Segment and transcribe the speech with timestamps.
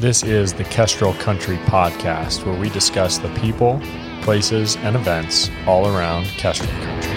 [0.00, 3.80] This is the Kestrel Country Podcast, where we discuss the people,
[4.22, 7.10] places, and events all around Kestrel Country.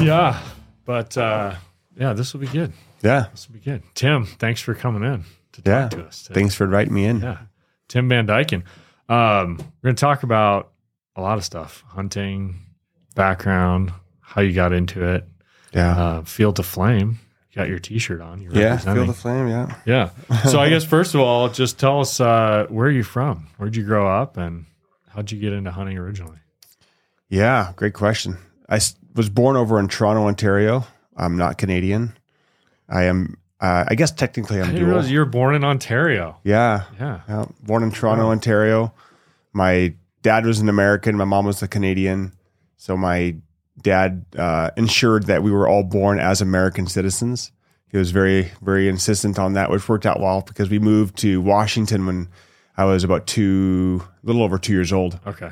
[0.00, 0.40] Yeah,
[0.84, 1.54] but uh,
[1.96, 2.72] yeah, this will be good.
[3.02, 3.26] Yeah.
[3.30, 3.82] This will be good.
[3.94, 5.88] Tim, thanks for coming in to talk Yeah.
[5.90, 6.24] to us.
[6.24, 6.40] today.
[6.40, 7.20] Thanks for inviting me in.
[7.20, 7.38] Yeah.
[7.86, 8.64] Tim Van Dyken.
[9.08, 10.72] Um, we're going to talk about
[11.14, 12.56] a lot of stuff hunting,
[13.14, 13.92] background,
[14.34, 15.26] how you got into it,
[15.74, 15.96] Yeah.
[15.96, 17.18] uh, Field to Flame.
[17.50, 18.40] You got your t shirt on.
[18.40, 18.78] You're yeah.
[18.78, 19.46] Field to Flame.
[19.48, 19.74] Yeah.
[19.84, 20.10] yeah.
[20.44, 23.48] So I guess, first of all, just tell us uh, where are you from?
[23.58, 24.38] Where'd you grow up?
[24.38, 24.64] And
[25.10, 26.38] how'd you get into hunting originally?
[27.28, 27.72] Yeah.
[27.76, 28.38] Great question.
[28.68, 28.80] I
[29.14, 30.86] was born over in Toronto, Ontario.
[31.16, 32.16] I'm not Canadian.
[32.88, 35.04] I am, uh, I guess technically I'm dual.
[35.04, 36.38] you were born in Ontario.
[36.44, 36.84] yeah.
[36.98, 37.20] Yeah.
[37.28, 37.44] Yeah.
[37.62, 38.30] Born in Toronto, Wow.
[38.30, 38.94] Ontario.
[39.52, 41.16] My dad was an American.
[41.18, 42.32] My mom was a Canadian.
[42.78, 43.36] So my
[43.82, 47.52] dad uh, ensured that we were all born as American citizens.
[47.88, 51.40] He was very, very insistent on that, which worked out well because we moved to
[51.40, 52.28] Washington when
[52.76, 55.20] I was about two, a little over two years old.
[55.26, 55.50] Okay.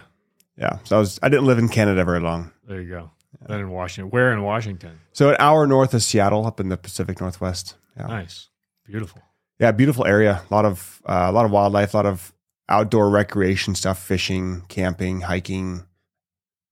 [0.57, 0.79] Yeah.
[0.85, 2.51] So I was, I didn't live in Canada very long.
[2.67, 3.11] There you go.
[3.47, 4.11] Then in Washington.
[4.11, 5.01] Where in Washington?
[5.13, 7.77] So an hour north of Seattle, up in the Pacific Northwest.
[7.97, 8.07] Yeah.
[8.07, 8.49] Nice.
[8.87, 9.23] Beautiful.
[9.59, 10.43] Yeah, beautiful area.
[10.51, 12.33] A lot of uh, a lot of wildlife, a lot of
[12.69, 15.85] outdoor recreation stuff, fishing, camping, hiking.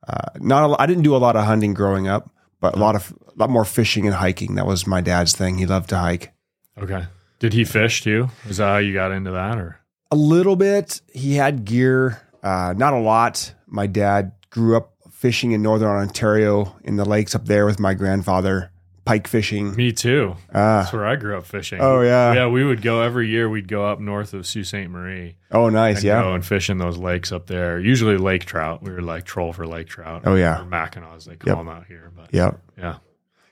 [0.08, 2.94] Uh, not a, I didn't do a lot of hunting growing up, but a lot
[2.94, 4.54] of a lot more fishing and hiking.
[4.54, 5.58] That was my dad's thing.
[5.58, 6.32] He loved to hike.
[6.78, 7.04] Okay.
[7.38, 8.30] Did he fish too?
[8.48, 9.78] Is that how you got into that or?
[10.10, 11.00] A little bit.
[11.12, 13.54] He had gear, uh, not a lot.
[13.66, 17.92] My dad grew up fishing in northern Ontario in the lakes up there with my
[17.92, 18.70] grandfather,
[19.08, 19.74] pike fishing.
[19.74, 20.36] Me too.
[20.54, 21.80] Ah, That's where I grew up fishing.
[21.80, 22.34] oh yeah.
[22.34, 23.48] Yeah, we would go every year.
[23.48, 24.88] We'd go up north of Sault Ste.
[24.88, 25.96] Marie Oh nice.
[25.96, 26.22] and Yeah.
[26.22, 27.78] go and fish in those lakes up there.
[27.80, 28.82] Usually lake trout.
[28.82, 30.22] We were like troll for lake trout.
[30.26, 30.60] Oh, yeah.
[30.60, 31.56] or mackinaws they call Yep.
[31.58, 32.12] them out here.
[32.14, 32.50] But Yeah.
[32.76, 32.96] yeah,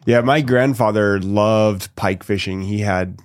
[0.05, 2.63] Yeah, my grandfather loved pike fishing.
[2.63, 3.19] He had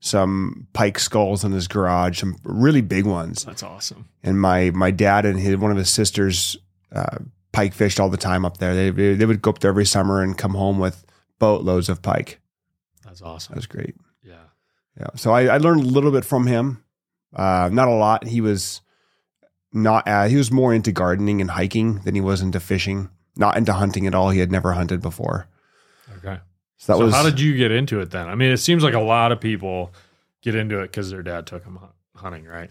[0.00, 3.44] some pike skulls in his garage, some really big ones.
[3.44, 4.06] that's awesome.
[4.22, 6.56] And my my dad and his one of his sisters
[6.92, 7.18] uh,
[7.52, 8.74] pike fished all the time up there.
[8.74, 11.04] They they would go up there every summer and come home with
[11.38, 12.40] boatloads of pike.
[13.04, 13.56] That's That awesome.
[13.56, 13.94] was great.
[14.22, 14.34] Yeah,
[14.98, 15.08] Yeah.
[15.16, 16.82] So I, I learned a little bit from him.
[17.34, 18.24] Uh, not a lot.
[18.26, 18.80] He was
[19.72, 20.06] not.
[20.08, 23.10] Uh, he was more into gardening and hiking than he was into fishing.
[23.36, 24.30] Not into hunting at all.
[24.30, 25.48] He had never hunted before.
[26.18, 26.40] okay.
[26.78, 28.28] So that so was how did you get into it then?
[28.28, 29.92] I mean, it seems like a lot of people
[30.42, 31.78] get into it because their dad took them
[32.14, 32.70] hunting, right?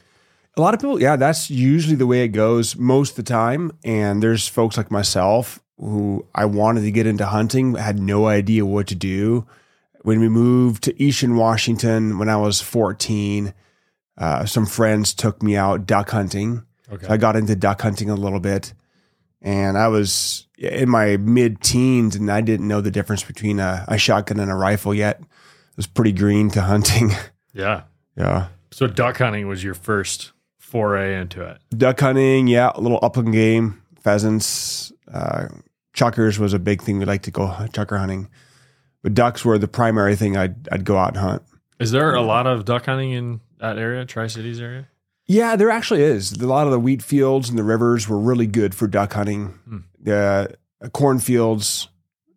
[0.58, 3.78] A lot of people, yeah, that's usually the way it goes most of the time.
[3.84, 8.66] And there's folks like myself who I wanted to get into hunting, had no idea
[8.66, 9.46] what to do.
[10.02, 13.54] When we moved to Eastern Washington when I was 14,
[14.18, 16.64] uh, some friends took me out duck hunting.
[16.92, 17.08] Okay.
[17.08, 18.74] So I got into duck hunting a little bit.
[19.42, 23.86] And I was in my mid teens and I didn't know the difference between a,
[23.88, 25.20] a shotgun and a rifle yet.
[25.20, 27.12] It was pretty green to hunting.
[27.54, 27.84] yeah.
[28.16, 28.48] yeah.
[28.72, 31.58] So duck hunting was your first foray into it.
[31.78, 35.48] duck hunting, yeah, a little upland game, pheasants, uh,
[35.94, 37.00] chukars was a big thing.
[37.00, 38.30] We like to go chukar hunting,
[39.02, 41.44] but ducks were the primary thing I'd I'd go out and hunt.
[41.80, 44.88] Is there a lot of duck hunting in that area, Tri Cities area?
[45.28, 46.34] Yeah, there actually is.
[46.34, 49.48] A lot of the wheat fields and the rivers were really good for duck hunting.
[49.68, 49.78] Hmm.
[50.00, 50.56] The
[50.94, 51.88] cornfields,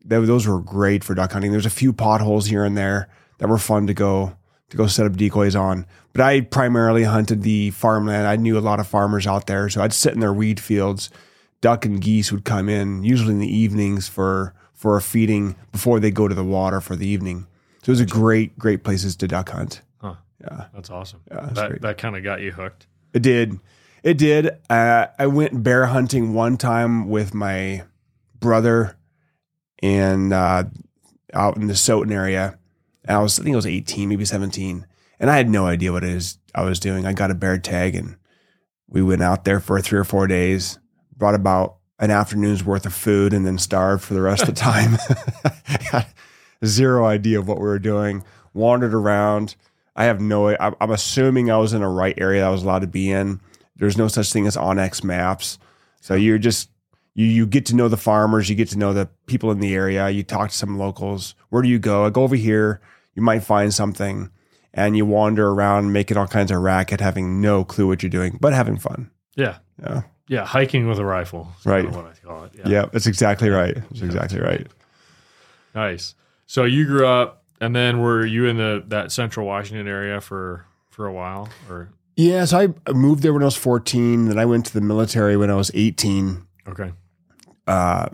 [0.05, 1.53] they, those were great for duck hunting.
[1.53, 3.09] There's a few potholes here and there
[3.39, 4.35] that were fun to go
[4.71, 5.87] to go set up decoys on.
[6.13, 8.27] But I primarily hunted the farmland.
[8.27, 11.11] I knew a lot of farmers out there, so I'd sit in their wheat fields.
[11.61, 15.99] Duck and geese would come in usually in the evenings for for a feeding before
[15.99, 17.47] they go to the water for the evening.
[17.83, 19.83] So it was a great great places to duck hunt.
[20.01, 20.15] Huh.
[20.41, 20.67] Yeah.
[20.73, 21.21] That's awesome.
[21.31, 21.83] Yeah, that's that great.
[21.83, 22.87] that kind of got you hooked.
[23.13, 23.59] It did.
[24.03, 24.51] It did.
[24.71, 27.83] Uh, I went bear hunting one time with my
[28.39, 28.97] brother
[29.83, 30.65] and uh,
[31.35, 32.59] out in the Soton area.
[33.05, 34.87] And I was, I think I was 18, maybe 17.
[35.21, 37.07] And I had no idea what it is I was doing.
[37.07, 38.17] I got a bear tag and
[38.89, 40.79] we went out there for three or four days,
[41.19, 44.55] brought about an afternoon's worth of food and then starved for the rest of the
[44.55, 44.97] time.
[46.65, 48.25] Zero idea of what we were doing.
[48.55, 49.57] Wandered around.
[49.97, 50.57] I have no.
[50.57, 53.41] I'm, assuming I was in a right area I was allowed to be in.
[53.77, 55.59] There's no such thing as onX maps,
[56.01, 56.71] so you're just
[57.15, 59.75] you you get to know the farmers, you get to know the people in the
[59.75, 60.09] area.
[60.09, 61.35] You talk to some locals.
[61.51, 62.05] Where do you go?
[62.05, 62.81] I go over here.
[63.15, 64.31] You might find something,
[64.73, 68.39] and you wander around making all kinds of racket, having no clue what you're doing,
[68.41, 69.11] but having fun.
[69.35, 69.59] Yeah.
[69.83, 70.45] Yeah, Yeah.
[70.45, 71.53] Hiking with a rifle.
[71.61, 71.85] is Right.
[71.85, 72.53] kinda What I call it.
[72.57, 72.69] Yeah.
[72.69, 73.75] yeah, that's exactly right.
[73.75, 74.67] That's exactly right.
[75.75, 76.15] Nice.
[76.47, 80.65] So you grew up, and then were you in the that Central Washington area for
[80.91, 84.27] for a while, or Yeah, so I moved there when I was 14.
[84.29, 86.43] Then I went to the military when I was 18.
[86.69, 86.93] okay?
[87.69, 88.09] uh,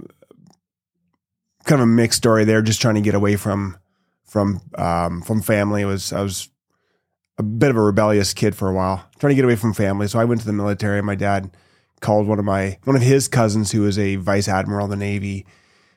[1.65, 2.61] kind of a mixed story there.
[2.61, 3.79] Just trying to get away from
[4.27, 5.83] from um, from family.
[5.83, 6.49] It was I was
[7.39, 10.09] a bit of a rebellious kid for a while, trying to get away from family.
[10.09, 11.03] So I went to the military.
[11.03, 11.57] My dad
[12.01, 14.97] called one of my one of his cousins who was a vice admiral in the
[14.97, 15.47] Navy,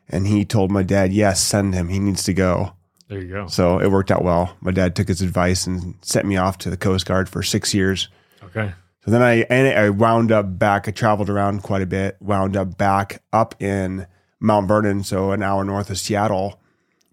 [0.07, 1.89] and he told my dad, "Yes, send him.
[1.89, 2.73] He needs to go."
[3.07, 3.47] There you go.
[3.47, 4.57] So it worked out well.
[4.59, 7.73] My dad took his advice and sent me off to the Coast Guard for six
[7.73, 8.09] years.
[8.43, 8.73] Okay.
[9.05, 10.87] So then I and I wound up back.
[10.87, 12.17] I traveled around quite a bit.
[12.19, 14.07] Wound up back up in
[14.39, 16.59] Mount Vernon, so an hour north of Seattle,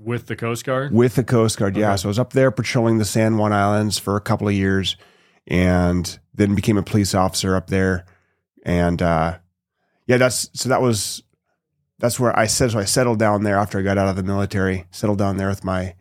[0.04, 0.92] With the Coast Guard?
[0.92, 1.76] with the Coast Guard.
[1.76, 4.54] Yeah, so I was up there patrolling the San Juan Islands for a couple of
[4.54, 4.96] years,
[5.46, 8.04] and then became a police officer up there.
[8.64, 9.38] And uh,
[10.06, 11.22] yeah, that's so that was
[11.98, 12.78] that's where I said so.
[12.78, 14.86] I settled down there after I got out of the military.
[14.90, 15.94] Settled down there with my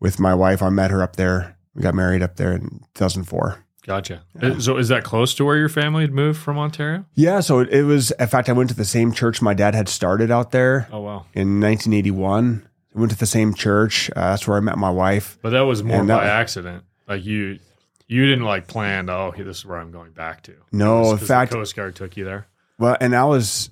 [0.00, 0.62] with my wife.
[0.62, 1.56] I met her up there.
[1.74, 3.64] We got married up there in 2004.
[3.86, 4.22] Gotcha.
[4.40, 7.04] Uh, So is that close to where your family had moved from Ontario?
[7.14, 8.12] Yeah, so it, it was.
[8.12, 11.00] In fact, I went to the same church my dad had started out there Oh,
[11.00, 11.26] wow.
[11.34, 12.66] in 1981.
[12.94, 14.10] I went to the same church.
[14.10, 15.38] Uh, that's where I met my wife.
[15.42, 16.84] But that was more And that- by accident.
[17.08, 17.58] Like you,
[18.06, 19.10] you didn't like plan.
[19.10, 20.54] Oh, this is where I'm going back to.
[20.72, 22.46] No, in fact, the Coast Guard took you there.
[22.78, 23.70] Well, and I was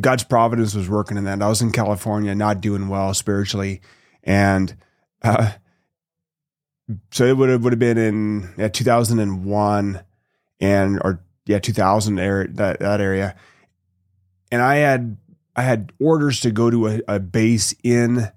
[0.00, 1.40] God's providence was working in that.
[1.40, 3.80] I was in California, not doing well spiritually,
[4.22, 4.76] and
[5.22, 5.52] uh,
[7.10, 10.00] so it would have would have been in yeah, 2001
[10.60, 13.34] and or yeah 2000 area that that area,
[14.52, 15.16] and I had
[15.56, 18.30] I had orders to go to a, a base in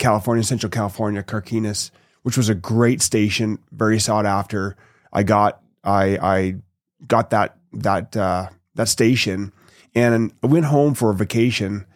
[0.00, 1.92] California, Central California, Carquinez,
[2.22, 4.76] which was a great station, very sought after.
[5.12, 6.56] I got I I
[7.06, 9.52] got that that uh, that station,
[9.94, 11.86] and I went home for a vacation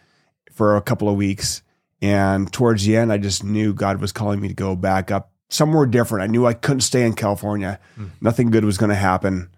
[0.53, 1.63] for a couple of weeks.
[2.01, 5.33] And towards the end, I just knew God was calling me to go back up
[5.49, 6.23] somewhere different.
[6.23, 7.81] I knew I couldn't stay in California.
[8.21, 9.49] Nothing good was going to happen.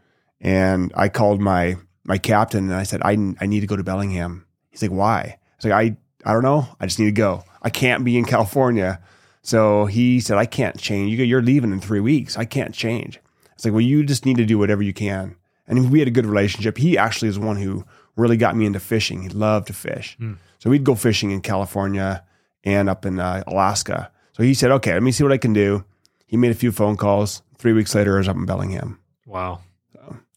[0.40, 3.82] And I called my my captain and I said, I, I need to go to
[3.82, 4.46] Bellingham.
[4.70, 5.20] He's like, why?
[5.20, 6.68] I was like, I, I don't know.
[6.78, 7.42] I just need to go.
[7.66, 9.00] I can't be in California.
[9.42, 11.10] So he said, I can't change.
[11.10, 12.38] You, you're leaving in three weeks.
[12.38, 13.20] I can't change.
[13.54, 15.34] It's like, well, you just need to do whatever you can.
[15.66, 16.78] And we had a good relationship.
[16.78, 17.84] He actually is the one who
[18.14, 19.22] really got me into fishing.
[19.22, 20.16] He loved to fish.
[20.58, 22.24] So we'd go fishing in California
[22.62, 24.12] and up in uh, Alaska.
[24.32, 25.84] So he said, okay, let me see what I can do.
[26.26, 27.42] He made a few phone calls.
[27.58, 29.00] Three weeks later, I was up in Bellingham.
[29.26, 29.60] Wow.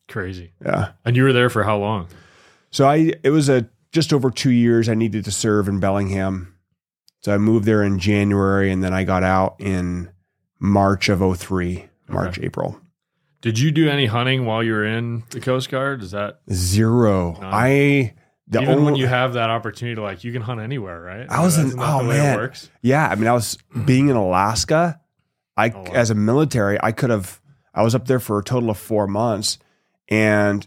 [0.08, 0.54] Crazy.
[0.66, 0.94] Yeah.
[1.06, 2.08] And you were there for how long?
[2.72, 6.56] So I it was a just over two years I needed to serve in Bellingham.
[7.22, 10.10] So I moved there in January and then I got out in
[10.60, 12.80] March of 03, March, April.
[13.42, 16.02] Did you do any hunting while you were in the Coast Guard?
[16.04, 17.34] Is that Zero.
[17.34, 17.44] None.
[17.44, 18.14] I
[18.48, 21.28] the even only, when you have that opportunity to like you can hunt anywhere, right?
[21.30, 22.36] I was in- oh, man.
[22.38, 22.70] works?
[22.82, 25.00] Yeah, I mean, I was being in Alaska.
[25.56, 25.92] I, Oh, wow.
[25.94, 27.40] as a military, I could have.
[27.74, 29.58] I was up there for a total of four months,
[30.08, 30.66] and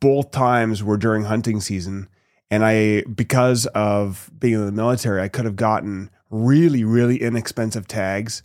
[0.00, 2.08] both times were during hunting season.
[2.54, 7.88] And I, because of being in the military, I could have gotten really, really inexpensive
[7.88, 8.42] tags,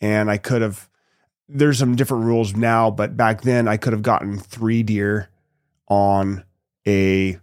[0.00, 0.88] and I could have.
[1.48, 5.28] There's some different rules now, but back then I could have gotten three deer
[5.88, 6.44] on
[6.86, 7.38] a.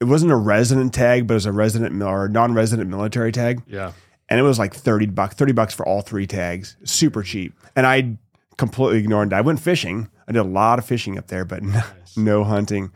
[0.00, 3.92] It wasn't a resident tag, but it was a resident or non-resident military tag Yeah.
[4.28, 7.86] and it was like 30 bucks 30 bucks for all three tags super cheap and
[7.86, 8.18] i
[8.58, 11.62] completely ignored it i went fishing i did a lot of fishing up there but
[11.62, 12.16] Nice.
[12.16, 12.92] no hunting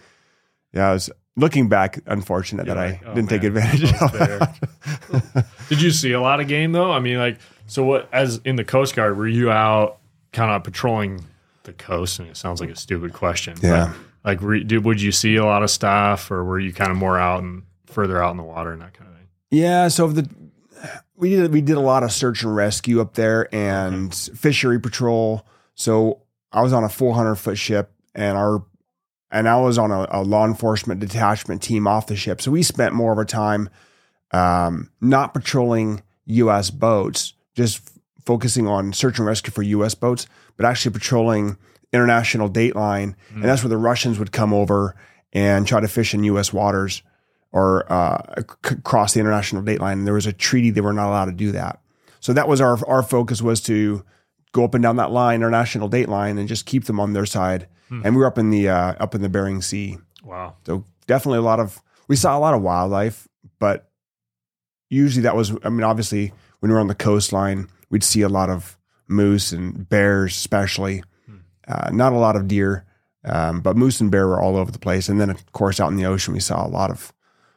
[0.74, 1.08] yeah i was
[1.40, 5.90] looking back unfortunate You're that like, i oh, didn't take advantage of it Did you
[5.90, 6.90] see a lot of game though?
[6.90, 8.08] I mean, like, so what?
[8.12, 9.98] As in the Coast Guard, were you out
[10.32, 11.24] kind of patrolling
[11.62, 12.18] the coast?
[12.18, 13.56] And it sounds like a stupid question.
[13.62, 13.92] Yeah.
[14.24, 16.96] like, re, did would you see a lot of stuff, or were you kind of
[16.96, 19.20] more out and further out in the water and that kind of thing?
[19.50, 20.28] yeah so the
[21.16, 25.46] we did we did a lot of search and rescue up there and fishery patrol
[25.74, 28.64] so i was on a 400 foot ship and our
[29.30, 32.40] and I was on a, a law enforcement detachment team off the ship.
[32.40, 33.68] So we spent more of our time
[34.32, 36.70] um, not patrolling U.S.
[36.70, 37.92] boats, just f-
[38.24, 39.94] focusing on search and rescue for U.S.
[39.94, 41.56] boats, but actually patrolling
[41.92, 43.16] international date line.
[43.32, 44.94] And that's where the Russians would come over
[45.32, 46.52] and try to fish in U.S.
[46.52, 47.02] waters
[47.52, 49.94] or uh, c- cross the international dateline.
[49.94, 51.80] And there was a treaty they were not allowed to do that.
[52.20, 54.04] So that was our our focus was to
[54.52, 57.26] go up and down that line, international date line, and just keep them on their
[57.26, 57.66] side.
[57.90, 59.98] And we were up in the uh, up in the Bering Sea.
[60.24, 60.54] Wow.
[60.66, 63.26] So definitely a lot of we saw a lot of wildlife,
[63.58, 63.90] but
[64.88, 68.28] usually that was I mean obviously when we were on the coastline we'd see a
[68.28, 68.78] lot of
[69.08, 71.02] moose and bears especially,
[71.66, 72.84] uh, not a lot of deer,
[73.24, 75.08] um, but moose and bear were all over the place.
[75.08, 77.12] And then of course out in the ocean we saw a lot of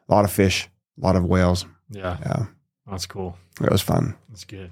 [0.09, 0.67] a lot of fish,
[0.99, 1.65] a lot of whales.
[1.89, 2.45] Yeah, Yeah,
[2.89, 3.37] that's cool.
[3.61, 4.15] it was fun.
[4.29, 4.71] That's good.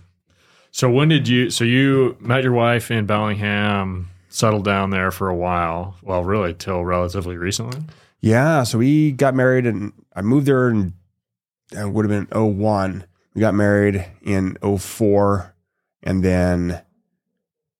[0.72, 1.50] So when did you?
[1.50, 5.96] So you met your wife in Bellingham, settled down there for a while.
[6.02, 7.82] Well, really till relatively recently.
[8.20, 10.94] Yeah, so we got married and I moved there and
[11.72, 13.06] it would have been 01.
[13.34, 15.56] We got married in 04
[16.04, 16.82] and then,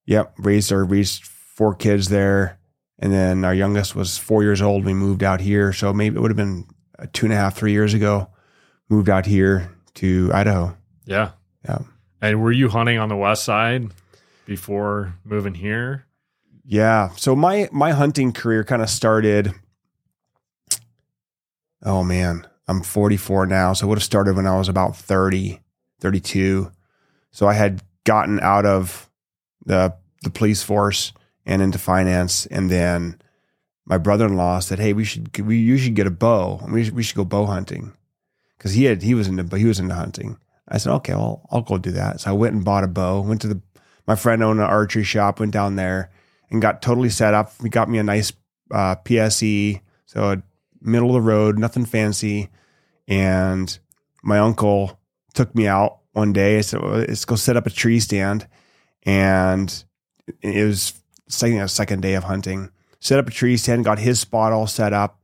[0.06, 2.58] yep, raised our raised four kids there.
[2.98, 4.84] And then our youngest was four years old.
[4.84, 5.72] We moved out here.
[5.72, 6.66] So maybe it would have been
[6.98, 8.28] uh, two and a half, three years ago.
[8.88, 10.76] Moved out here to Idaho.
[11.04, 11.30] Yeah.
[11.64, 11.78] Yeah.
[12.20, 13.90] And were you hunting on the west side
[14.46, 16.06] before moving here?
[16.64, 17.10] Yeah.
[17.16, 19.52] So my my hunting career kind of started.
[21.84, 25.60] Oh man, I'm 44 now, so it would have started when I was about 30,
[26.00, 26.70] 32.
[27.32, 29.10] So I had gotten out of
[29.64, 31.12] the the police force
[31.44, 33.20] and into finance, and then
[33.84, 37.02] my brother-in-law said, "Hey, we should we you should get a bow, we should, we
[37.02, 37.92] should go bow hunting,"
[38.56, 40.38] because he had he was into he was into hunting.
[40.68, 43.20] I said, "Okay, well, I'll go do that." So I went and bought a bow.
[43.22, 43.60] Went to the
[44.06, 45.40] my friend owned an archery shop.
[45.40, 46.11] Went down there
[46.52, 47.50] and got totally set up.
[47.62, 48.30] He got me a nice
[48.70, 50.40] uh, PSE, so
[50.80, 52.50] middle of the road, nothing fancy.
[53.08, 53.76] And
[54.22, 55.00] my uncle
[55.32, 56.58] took me out one day.
[56.58, 58.46] I said, well, "Let's go set up a tree stand,"
[59.02, 59.82] and
[60.42, 60.92] it was
[61.26, 62.70] second second day of hunting.
[63.00, 65.20] Set up a tree stand, got his spot all set up,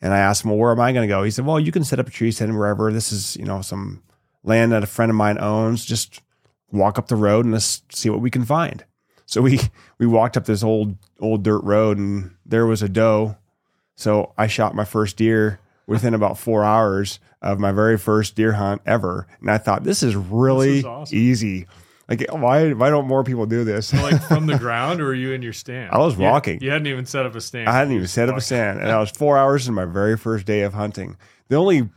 [0.00, 1.72] and I asked him, "Well, where am I going to go?" He said, "Well, you
[1.72, 2.92] can set up a tree stand wherever.
[2.92, 4.02] This is you know some
[4.44, 5.84] land that a friend of mine owns.
[5.84, 6.22] Just
[6.70, 8.84] walk up the road and let's see what we can find."
[9.30, 9.60] So we
[9.98, 13.36] we walked up this old old dirt road, and there was a doe.
[13.96, 18.52] So I shot my first deer within about four hours of my very first deer
[18.52, 21.18] hunt ever, and I thought this is really This is awesome.
[21.18, 21.66] easy.
[22.08, 23.92] Like why why don't more people do this?
[23.94, 25.90] Like from the ground, or were you in your stand?
[25.92, 26.60] I was You- walking.
[26.60, 27.68] You, hadn't even set up a stand.
[27.68, 30.16] I hadn't even set up a stand, and I was four hours in my very
[30.16, 31.16] first day of hunting.
[31.48, 31.88] The only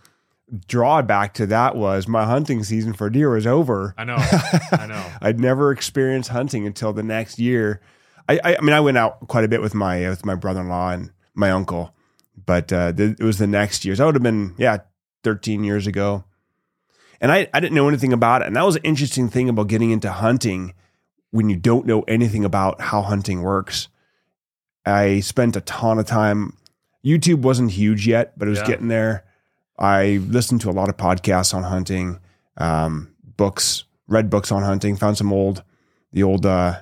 [0.67, 3.93] drawback to that was my hunting season for deer was over.
[3.97, 4.15] I know.
[4.71, 5.05] I know.
[5.21, 7.81] I'd never experienced hunting until the next year.
[8.29, 10.61] I, I, I mean, I went out quite a bit with my with my brother
[10.61, 11.93] in law and my uncle,
[12.45, 13.95] but uh, the, it was the next year.
[13.95, 14.77] So that would have been yeah,
[15.23, 16.23] thirteen years ago,
[17.19, 18.47] and I I didn't know anything about it.
[18.47, 20.73] And that was an interesting thing about getting into hunting
[21.31, 23.87] when you don't know anything about how hunting works.
[24.85, 26.57] I spent a ton of time.
[27.03, 28.67] YouTube wasn't huge yet, but it was Yeah.
[28.67, 29.25] getting there.
[29.83, 32.19] I listened to a lot of podcasts on hunting,
[32.57, 35.63] um, books, read books on hunting, found some old,
[36.13, 36.79] the old uh,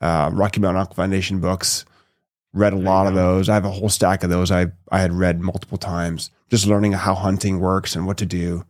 [0.00, 1.84] uh, Rocky Mountain Elk Foundation books.
[2.52, 3.48] Read a lot of those.
[3.48, 4.50] I have a whole stack of those.
[4.50, 8.64] I I had read multiple times, just learning how hunting works and what to do.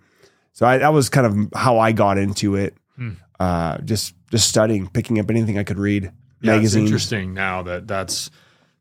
[0.52, 2.74] So I, that was kind of how I got into it.
[2.96, 3.10] Hmm.
[3.38, 6.90] Uh, just just studying, picking up anything I could read, Yeah, it's magazines.
[6.90, 8.30] interesting now that that's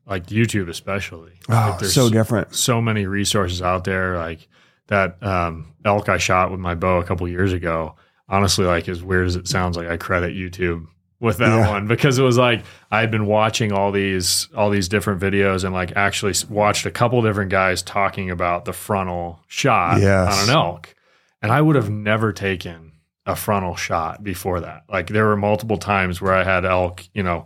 [0.06, 1.32] like YouTube, especially.
[1.50, 2.54] Oh, like there's so different.
[2.54, 4.16] so many resources out there.
[4.16, 4.48] Like
[4.88, 7.94] that um, elk I shot with my bow a couple years ago.
[8.28, 10.86] Honestly, like as weird as it sounds, like I credit YouTube
[11.20, 11.70] with that Yeah.
[11.70, 15.64] one because it was like I had been watching all these all these different videos
[15.64, 20.36] and like actually watched a couple different guys talking about the frontal shot Yes.
[20.42, 20.94] on an elk,
[21.42, 22.92] and I would have never taken
[23.26, 24.82] a frontal shot before that.
[24.88, 27.44] Like there were multiple times where I had elk, you know,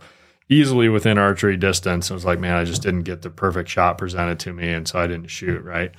[0.49, 2.09] easily within archery distance.
[2.09, 4.87] I was like, man, I just didn't get the perfect shot presented to me, and
[4.87, 5.91] so I didn't shoot right.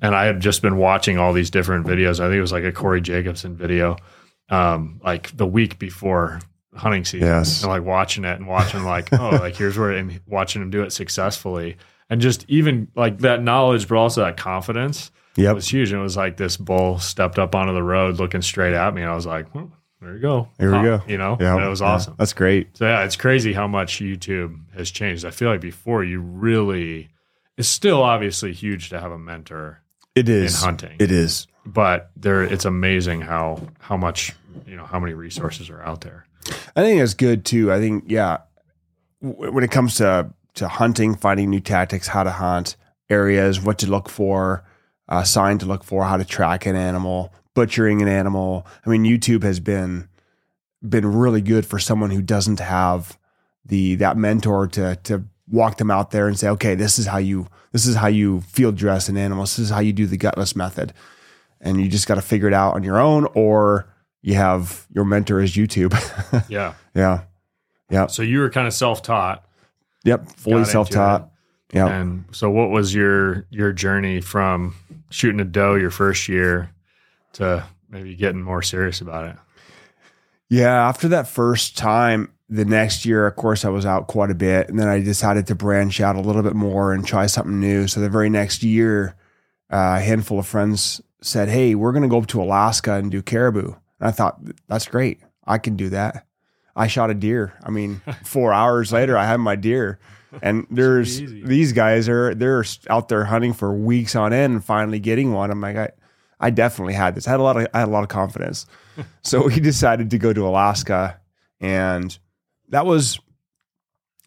[0.00, 2.20] And I had just been watching all these different videos.
[2.20, 3.96] I think it was like a Corey Jacobsen video,
[4.48, 6.40] um, like the week before
[6.74, 7.62] hunting season, Yes.
[7.62, 10.82] and like watching it and watching like, oh, like here's where and watching him do
[10.82, 11.76] it successfully,
[12.08, 15.54] and just even like that knowledge, but also that confidence Yep.
[15.54, 15.92] was huge.
[15.92, 19.02] And it was like this bull stepped up onto the road looking straight at me.
[19.02, 19.70] And I was like, well,
[20.00, 20.48] there you go.
[20.58, 21.00] Here we go.
[21.06, 21.86] You know, Yeah, and it was yeah.
[21.88, 22.14] awesome.
[22.18, 22.76] That's great.
[22.76, 25.24] So yeah, it's crazy how much YouTube has changed.
[25.24, 27.10] I feel like before you really,
[27.56, 29.81] it's still obviously huge to have a mentor
[30.14, 31.46] It in hunting, It is.
[31.64, 34.32] but there, it's amazing how, how much,
[34.66, 36.26] you know, how many resources are out there.
[36.76, 37.72] I think that's good too.
[37.72, 38.38] I think yeah,
[39.22, 42.76] w- when it comes to to hunting, finding new tactics, how to hunt,
[43.08, 44.64] areas, what to look for,
[45.08, 48.66] uh, sign to look for, how to track an animal, butchering an animal.
[48.84, 50.08] I mean, YouTube has been
[50.86, 53.16] been really good for someone who doesn't have
[53.64, 57.18] the that mentor to to walk them out there and say, okay, this is how
[57.18, 59.44] you this is how you field dress an animal.
[59.44, 60.92] This is how you do the gutless method,
[61.60, 63.92] and you just got to figure it out on your own, or
[64.22, 65.92] you have your mentor is YouTube.
[66.48, 66.74] Yeah.
[66.94, 67.22] yeah.
[67.90, 68.06] Yeah.
[68.06, 69.44] So you were kind of self-taught.
[70.04, 70.28] Yep.
[70.30, 71.30] Fully self taught.
[71.72, 71.88] Yeah.
[71.88, 74.74] And so what was your, your journey from
[75.10, 76.70] shooting a doe your first year
[77.34, 79.36] to maybe getting more serious about it?
[80.48, 80.88] Yeah.
[80.88, 84.68] After that first time, the next year, of course, I was out quite a bit.
[84.68, 87.88] And then I decided to branch out a little bit more and try something new.
[87.88, 89.16] So the very next year,
[89.72, 93.10] uh, a handful of friends said, Hey, we're going to go up to Alaska and
[93.10, 93.68] do caribou.
[93.68, 95.20] And I thought, that's great.
[95.46, 96.26] I can do that.
[96.76, 97.54] I shot a deer.
[97.64, 99.98] I mean, four hours later, I had my deer.
[100.42, 105.00] And there's these guys are they're out there hunting for weeks on end and finally
[105.00, 105.50] getting one.
[105.50, 105.90] I'm like, I,
[106.38, 107.26] I definitely had this.
[107.26, 108.66] I had a lot of I had a lot of confidence.
[109.22, 111.18] so we decided to go to Alaska,
[111.60, 112.18] and
[112.72, 113.20] that was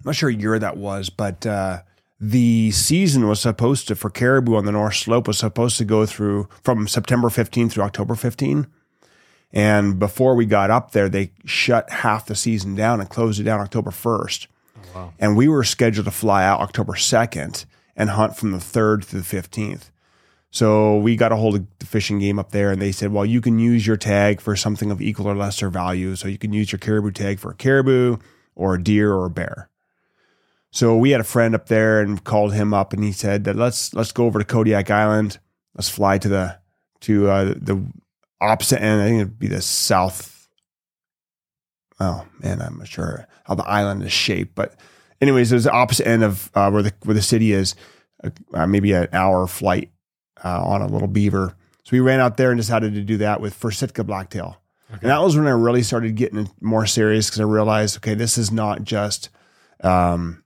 [0.05, 1.81] I'm not sure year that was, but uh,
[2.19, 6.05] the season was supposed to for caribou on the North Slope was supposed to go
[6.05, 8.67] through from September 15 through October 15.
[9.51, 13.43] And before we got up there, they shut half the season down and closed it
[13.43, 14.47] down October 1st.
[14.93, 15.13] wow.
[15.17, 19.15] And we were scheduled to fly out October 2nd and hunt from the 3rd to
[19.15, 19.89] the 15th.
[20.51, 23.11] So we got a hold of the Fish and Game up there and they said,
[23.11, 26.15] well, you can use your tag for something of equal or lesser value.
[26.15, 28.17] So you can use your caribou tag for a caribou
[28.55, 29.69] or a deer or a bear.
[30.71, 33.55] So we had a friend up there and called him up and he said that
[33.55, 35.39] let's let's go over to Kodiak Island.
[35.73, 36.59] Let's fly to the
[37.01, 37.85] to uh, the
[38.41, 39.01] opposite end.
[39.01, 40.49] I think it'd be the south.
[41.99, 44.75] Oh man, I'm not sure how the island is shaped, but
[45.21, 47.75] anyways, it was the opposite end of uh, where the where the city is.
[48.53, 49.91] Uh, maybe an hour flight
[50.43, 51.55] uh, on a little beaver.
[51.83, 54.57] So we ran out there and decided to do that with for Sitka blacktail.
[54.91, 54.99] Okay.
[55.01, 58.37] And that was when I really started getting more serious because I realized, okay, this
[58.37, 59.29] is not just
[59.81, 60.43] um,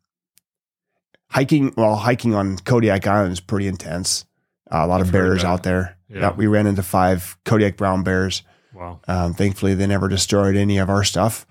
[1.29, 1.73] hiking.
[1.75, 4.25] Well, hiking on Kodiak Island is pretty intense.
[4.71, 5.97] Uh, a lot I've of bears out there.
[6.09, 6.19] Yeah.
[6.19, 6.31] Yeah.
[6.31, 8.43] we ran into five Kodiak brown bears.
[8.73, 9.01] Wow.
[9.07, 11.45] Um, thankfully, they never destroyed any of our stuff,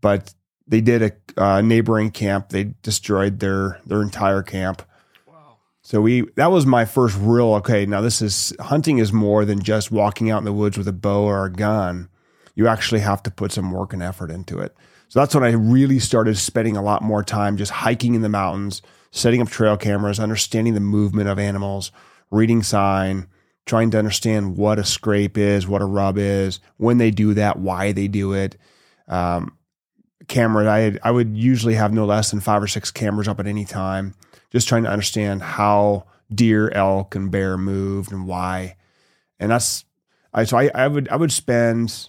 [0.00, 0.34] but
[0.66, 1.02] they did
[1.36, 2.48] a uh, neighboring camp.
[2.48, 4.82] They destroyed their their entire camp.
[5.26, 5.58] Wow.
[5.82, 7.86] So we that was my first real okay.
[7.86, 10.92] Now this is hunting is more than just walking out in the woods with a
[10.92, 12.08] bow or a gun.
[12.54, 14.74] You actually have to put some work and effort into it.
[15.08, 18.28] So that's when I really started spending a lot more time just hiking in the
[18.28, 21.92] mountains, setting up trail cameras, understanding the movement of animals,
[22.30, 23.26] reading sign,
[23.66, 27.58] trying to understand what a scrape is, what a rub is, when they do that,
[27.58, 28.56] why they do it.
[29.06, 29.56] Um,
[30.28, 33.38] camera, I had, I would usually have no less than five or six cameras up
[33.38, 34.14] at any time,
[34.50, 38.76] just trying to understand how deer, elk, and bear moved and why.
[39.38, 39.84] And that's
[40.32, 42.08] I so I, I would I would spend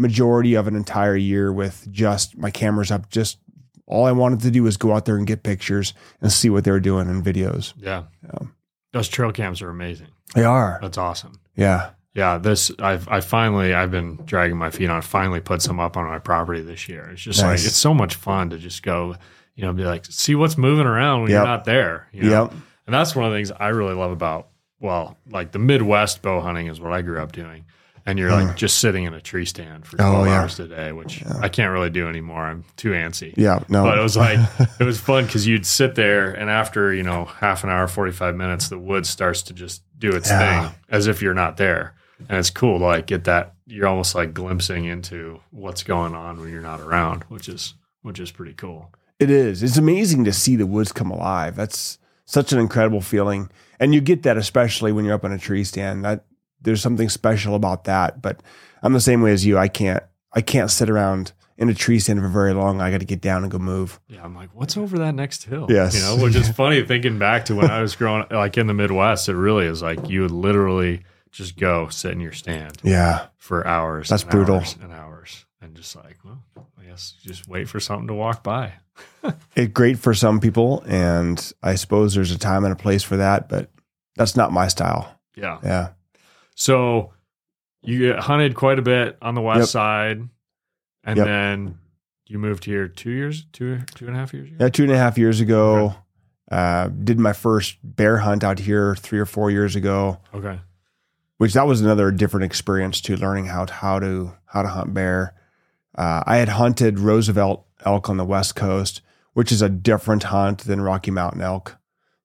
[0.00, 3.10] majority of an entire year with just my cameras up.
[3.10, 3.38] Just
[3.86, 6.64] all I wanted to do was go out there and get pictures and see what
[6.64, 7.74] they were doing in videos.
[7.76, 8.04] Yeah.
[8.24, 8.48] Yeah.
[8.92, 10.08] Those trail cams are amazing.
[10.34, 11.40] They are, That's awesome.
[11.56, 15.02] yeah, Yeah, this I've I finally I've been dragging my feet on.
[15.02, 17.08] Finally put some up on my property this year.
[17.12, 17.60] It's just Nice.
[17.60, 19.16] like it's so much fun to just go,
[19.56, 22.08] you know, be like see what's moving around when you're not there.
[22.12, 22.42] You know?
[22.44, 22.52] yep,
[22.86, 24.48] And that's one of the things I really love about
[24.80, 27.64] well, like the Midwest bow hunting is what I grew up doing.
[28.06, 28.54] And you're like hmm.
[28.56, 30.40] just sitting in a tree stand for 12 Oh, yeah.
[30.40, 32.42] hours a day, which I can't really do anymore.
[32.44, 33.34] I'm too antsy.
[33.36, 33.60] yeah.
[33.68, 34.38] No, But it was like
[34.80, 38.12] it was fun because you'd sit there, and after you know half an hour, forty
[38.12, 40.68] five minutes, the wood starts to just do its Yeah.
[40.68, 41.94] thing as if you're not there,
[42.28, 43.54] and it's cool to like get that.
[43.66, 48.18] You're almost like glimpsing into what's going on when you're not around, which is which
[48.18, 48.90] is pretty cool.
[49.18, 49.62] It is.
[49.62, 51.54] It's amazing to see the woods come alive.
[51.54, 53.50] That's such an incredible feeling.
[53.78, 56.04] And you get that especially when you're up on a tree stand.
[56.04, 56.24] That
[56.62, 58.20] there's something special about that.
[58.22, 58.42] But
[58.82, 59.58] I'm the same way as you.
[59.58, 62.80] I can't I can't sit around in a tree stand for very long.
[62.80, 64.00] I got to get down and go move.
[64.08, 65.66] Yeah, I'm like, what's over that next hill?
[65.68, 65.94] Yes.
[65.94, 68.74] you know, which is funny thinking back to when I was growing like in the
[68.74, 69.28] Midwest.
[69.28, 73.26] It really is like you would literally just go sit in your stand Yeah.
[73.36, 74.08] for hours.
[74.08, 74.56] That's brutal.
[74.56, 76.42] hours and hours, and just like, well,
[76.80, 78.72] I guess just wait for something to walk by.
[79.54, 83.16] It's great for some people and I suppose there's a time and a place for
[83.18, 83.70] that, but
[84.16, 85.14] that's not my style.
[85.36, 85.58] Yeah.
[85.62, 85.88] Yeah.
[86.60, 87.14] So
[87.82, 89.68] you get hunted quite a bit on the west Yep.
[89.68, 90.28] side,
[91.04, 91.26] and Yep.
[91.26, 91.78] then
[92.26, 94.56] you moved here two years, two two and a half years ago.
[94.60, 95.94] Yeah, two and a half years ago.
[96.50, 100.18] Uh, did my first bear hunt out here three or four years ago.
[100.34, 100.60] Okay.
[101.38, 104.92] which that was another different experience to learning how to, how to how to hunt
[104.92, 105.32] bear.
[105.96, 109.00] Uh, I had hunted Roosevelt elk on the west coast,
[109.32, 111.78] which is a different hunt than Rocky Mountain elk.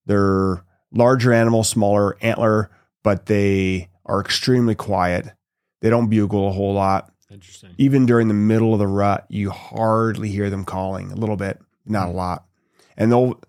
[0.06, 2.70] They're larger animals, smaller antler,
[3.04, 5.28] but they are extremely quiet.
[5.82, 7.12] They don't bugle a whole lot.
[7.30, 7.76] Interesting.
[7.78, 11.60] Even during the middle of the rut, you hardly hear them calling a little bit,
[11.86, 12.18] not a hmm.
[12.18, 12.46] lot.
[12.98, 13.40] And they'll,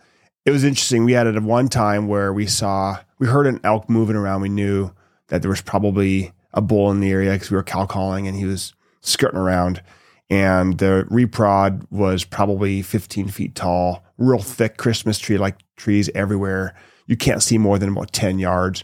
[0.45, 1.05] it was interesting.
[1.05, 4.41] We had it at one time where we saw, we heard an elk moving around.
[4.41, 4.93] We knew
[5.29, 8.37] that there was probably a bull in the area because we were cow calling and
[8.37, 9.83] he was skirting around.
[10.29, 16.75] And the reprod was probably 15 feet tall, real thick Christmas tree like trees everywhere.
[17.07, 18.83] You can't see more than about 10 yards.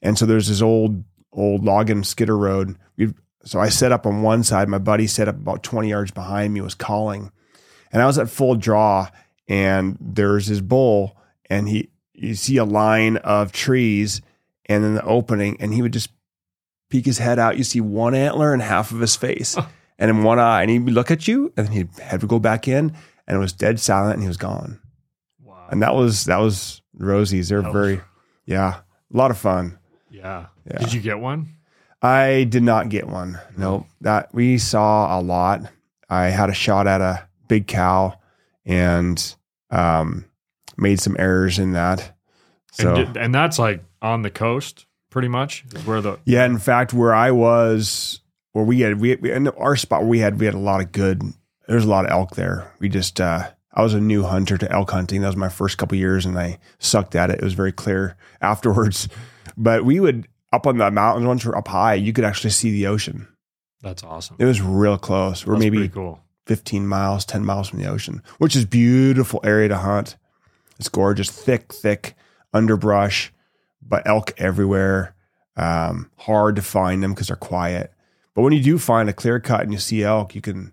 [0.00, 2.76] And so there's this old, old logging skidder road.
[2.96, 3.14] We,
[3.44, 4.68] so I set up on one side.
[4.68, 7.30] My buddy set up about 20 yards behind me, was calling.
[7.92, 9.08] And I was at full draw,
[9.48, 11.16] and there's his bull,
[11.48, 14.20] and he, you see a line of trees
[14.66, 16.10] and then the opening, and he would just
[16.90, 17.56] peek his head out.
[17.56, 19.56] You see one antler and half of his face,
[19.98, 22.38] and in one eye, and he'd look at you, and then he'd head would go
[22.38, 22.94] back in,
[23.26, 24.80] and it was dead silent, and he was gone.
[25.42, 25.66] Wow.
[25.70, 27.48] And that was that was Rosie's.
[27.48, 28.02] They're very,
[28.44, 28.80] yeah,
[29.12, 29.78] a lot of fun.
[30.10, 30.46] yeah.
[30.70, 30.78] Yeah.
[30.78, 31.54] Did you get one?
[32.02, 33.38] I did not get one.
[33.56, 33.86] Nope.
[34.02, 35.62] that we saw a lot.
[36.08, 38.18] I had a shot at a big cow
[38.64, 39.34] and
[39.70, 40.24] um,
[40.76, 42.16] made some errors in that.
[42.72, 46.58] So and, and that's like on the coast, pretty much, is where the yeah, in
[46.58, 48.20] fact, where I was,
[48.52, 50.80] where we had we, we in our spot where we had we had a lot
[50.80, 51.22] of good.
[51.66, 52.72] There's a lot of elk there.
[52.78, 55.22] We just uh, I was a new hunter to elk hunting.
[55.22, 57.40] That was my first couple years, and I sucked at it.
[57.40, 59.08] It was very clear afterwards.
[59.56, 62.70] But we would up on the mountains once we're up high, you could actually see
[62.70, 63.28] the ocean.
[63.82, 64.36] that's awesome.
[64.38, 65.46] It was real close.
[65.46, 66.20] We're That's maybe cool.
[66.46, 70.16] 15 miles, 10 miles from the ocean, which is beautiful area to hunt.
[70.78, 72.14] It's gorgeous, thick, thick
[72.52, 73.32] underbrush,
[73.82, 75.14] but elk everywhere.
[75.56, 77.92] Um, hard to find them because they're quiet.
[78.34, 80.72] But when you do find a clear cut and you see elk, you can.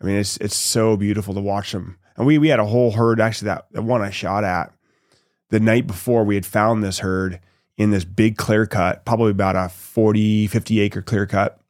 [0.00, 1.98] I mean, it's it's so beautiful to watch them.
[2.16, 3.20] And we we had a whole herd.
[3.20, 4.72] Actually, that the one I shot at
[5.50, 7.38] the night before, we had found this herd
[7.78, 11.60] in this big clear cut, probably about a 40, 50 acre clear cut.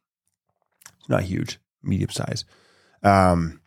[0.99, 2.43] It's not huge, medium size.
[3.03, 3.61] Um,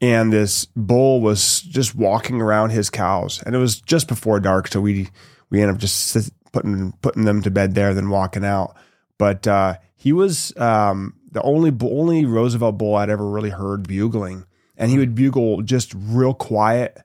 [0.00, 4.68] and this bull was just walking around his cows, and it was just before dark,
[4.68, 5.08] so we
[5.48, 8.76] we ended up just sit, putting putting them to bed there, then walking out.
[9.16, 14.44] But uh, he was um, the only only Roosevelt bull I'd ever really heard bugling,
[14.76, 16.98] and he would bugle just real quiet,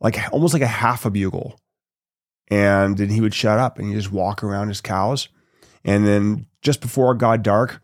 [0.00, 1.59] like almost like a half a bugle,
[2.50, 5.28] and then he would shut up and he just walk around his cows,
[5.84, 7.80] and then just before it got dark,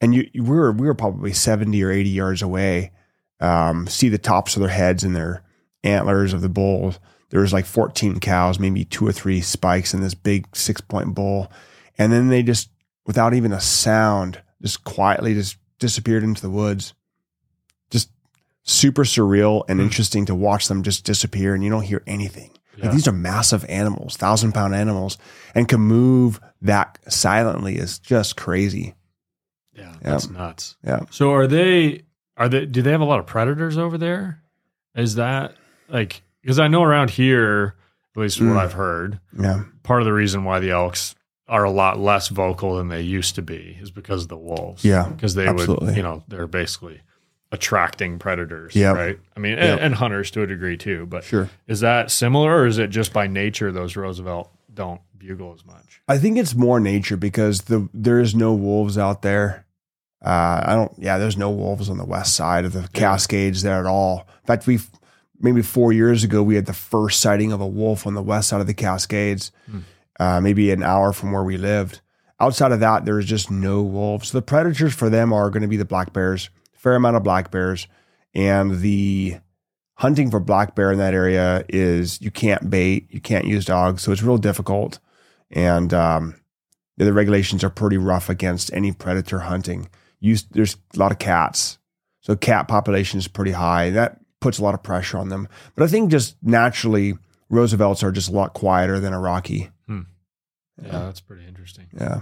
[0.00, 2.92] and you, we were we were probably seventy or eighty yards away.
[3.40, 5.42] Um, see the tops of their heads and their
[5.84, 6.98] antlers of the bulls.
[7.30, 11.14] There was like fourteen cows, maybe two or three spikes in this big six point
[11.14, 11.52] bull,
[11.98, 12.70] and then they just,
[13.06, 16.94] without even a sound, just quietly just disappeared into the woods.
[17.90, 18.10] Just
[18.64, 19.84] super surreal and Hmm.
[19.86, 22.50] interesting to watch them just disappear, and you don't hear anything.
[22.82, 25.18] Like, these are massive animals, thousand pound animals,
[25.54, 28.94] and can move that silently is just crazy.
[29.76, 30.32] Yeah, that's Yeah.
[30.38, 30.76] nuts.
[30.84, 31.00] Yeah.
[31.10, 32.02] So are they
[32.36, 34.40] are they do they have a lot of predators over there?
[34.94, 35.54] Is that
[35.88, 37.74] like because I know around here,
[38.16, 38.48] at least Mm.
[38.54, 39.64] what I've heard, Yeah.
[39.82, 41.14] part of the reason why the elks
[41.48, 44.84] are a lot less vocal than they used to be is because of the wolves.
[44.84, 45.86] Yeah, Because they absolutely.
[45.88, 47.00] would, you know, they're basically
[47.52, 48.74] attracting predators.
[48.76, 48.94] Yep.
[48.96, 49.18] Right.
[49.36, 49.62] I mean, Yep.
[49.62, 51.06] and, and hunters to a degree too.
[51.06, 51.48] But Sure.
[51.66, 56.00] is that similar or is it just by nature those Roosevelt don't bugle as much?
[56.08, 59.64] I think it's more nature because the there is no wolves out there.
[60.24, 60.92] Uh, I don't.
[60.98, 64.26] Yeah, there's no wolves on the west side of the Cascades there at all.
[64.42, 64.80] In fact, we
[65.40, 68.48] maybe four years ago we had the first sighting of a wolf on the west
[68.48, 69.52] side of the Cascades.
[69.70, 69.78] Hmm.
[70.18, 72.00] Uh, maybe an hour from where we lived.
[72.40, 74.32] Outside of that, there's just no wolves.
[74.32, 76.50] The predators for them are going to be the black bears.
[76.78, 77.86] Fair amount of black bears,
[78.34, 79.38] and the
[79.94, 84.02] hunting for black bear in that area is you can't bait, you can't use dogs,
[84.02, 85.00] so it's real difficult.
[85.50, 86.40] And um,
[86.96, 89.88] the regulations are pretty rough against any predator hunting.
[90.20, 91.78] You, there's a lot of cats,
[92.20, 93.90] so cat population is pretty high.
[93.90, 95.48] That puts a lot of pressure on them.
[95.74, 97.14] But I think just naturally,
[97.50, 99.70] Roosevelts are just a lot quieter than a Rocky.
[100.80, 101.88] Yeah, that's pretty interesting.
[101.98, 102.20] Yeah,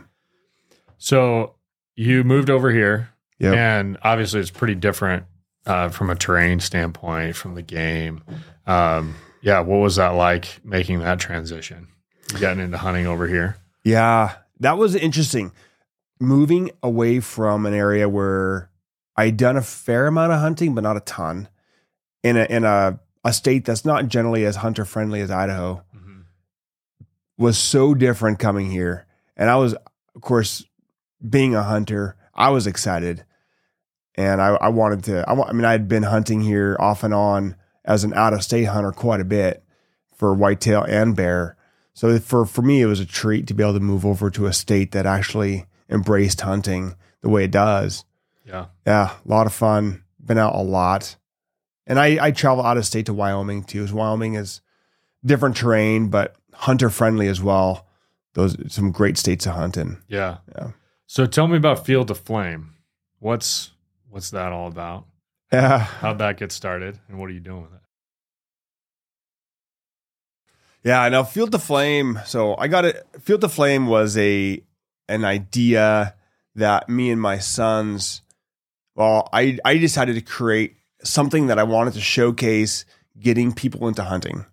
[0.96, 1.56] So
[1.94, 3.54] you moved over here, Yep.
[3.54, 5.24] and obviously it's pretty different
[5.66, 8.22] uh, from a terrain standpoint, from the game.
[8.66, 11.88] Um, yeah, what was that like making that transition,
[12.38, 13.56] getting into hunting over here?
[13.84, 14.36] yeah.
[14.60, 15.52] That was interesting.
[16.18, 18.70] Moving away from an area where
[19.16, 21.48] I'd done a fair amount of hunting, but not a ton,
[22.22, 25.82] in a in a a state that's not generally as hunter friendly as Idaho.
[27.36, 29.06] was so different coming here.
[29.36, 29.74] And I was,
[30.14, 30.64] of course,
[31.28, 33.24] being a hunter, I was excited.
[34.14, 37.12] And I, I wanted to, I, I mean, I had been hunting here off and
[37.12, 39.62] on as an out of state hunter quite a bit
[40.16, 41.56] for whitetail and bear.
[41.92, 44.46] So for, for me, it was a treat to be able to move over to
[44.46, 48.04] a state that actually embraced hunting the way it does.
[48.44, 50.04] Yeah, Yeah, a lot of fun.
[50.24, 51.16] Been out a lot.
[51.86, 53.86] And I, I travel out of state to Wyoming too.
[53.92, 54.60] Wyoming is
[55.24, 57.86] different terrain, but hunter friendly as well.
[58.34, 59.98] Those some great states to hunt in.
[60.08, 60.70] yeah, Yeah.
[61.06, 62.74] So tell me about Field to Flame.
[63.18, 63.72] What's
[64.08, 65.06] what's that all about?
[65.52, 65.78] Yeah.
[65.78, 67.80] How'd that get started, and what are you doing with it?
[70.82, 72.20] Yeah, now Field to Flame.
[72.26, 73.06] So I got it.
[73.20, 74.62] Field to Flame was a
[75.08, 76.14] an idea
[76.56, 78.22] that me and my sons.
[78.94, 82.84] Well, I I decided to create something that I wanted to showcase
[83.18, 84.46] getting people into hunting.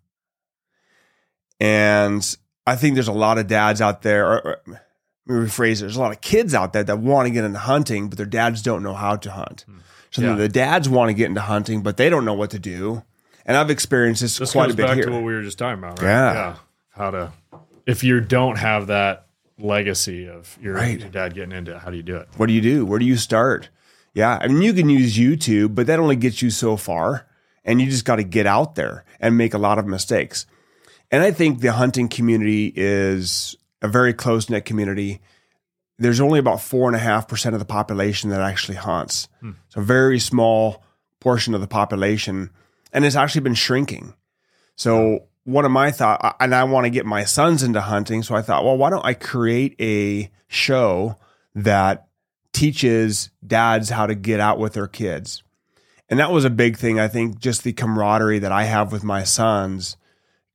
[1.59, 4.25] And I think there's a lot of dads out there.
[4.27, 4.81] Or, or,
[5.27, 5.81] let me rephrase it.
[5.81, 8.25] There's a lot of kids out there that want to get into hunting, but their
[8.25, 9.65] dads don't know how to hunt.
[9.67, 9.77] Hmm.
[10.11, 10.35] So Yeah.
[10.35, 13.03] the dads want to get into hunting, but they don't know what to do.
[13.45, 15.05] And I've experienced this, This quite a bit back here.
[15.05, 16.09] to what we were just talking about, right?
[16.09, 16.55] Yeah.
[16.91, 17.31] How to
[17.85, 19.25] if you don't have that
[19.59, 20.99] legacy of your, Right.
[20.99, 21.79] your dad getting into it.
[21.79, 22.27] How do you do it?
[22.37, 22.85] What do you do?
[22.85, 23.69] Where do you start?
[24.13, 27.25] Yeah, I mean, you can use YouTube, but that only gets you so far,
[27.65, 30.45] and you just got to get out there and make a lot of mistakes.
[31.11, 35.21] And I think the hunting community is a very close knit community.
[35.99, 39.27] There's only about four and a half percent of the population that actually hunts.
[39.41, 39.51] Hmm.
[39.69, 40.83] So a very small
[41.19, 42.49] portion of the population,
[42.91, 44.15] and it's actually been shrinking.
[44.75, 48.23] So one of my thought, and I want to get my sons into hunting.
[48.23, 51.17] So I thought, well, why don't I create a show
[51.53, 52.07] that
[52.53, 55.43] teaches dads how to get out with their kids?
[56.09, 56.99] And that was a big thing.
[56.99, 59.97] I think just the camaraderie that I have with my sons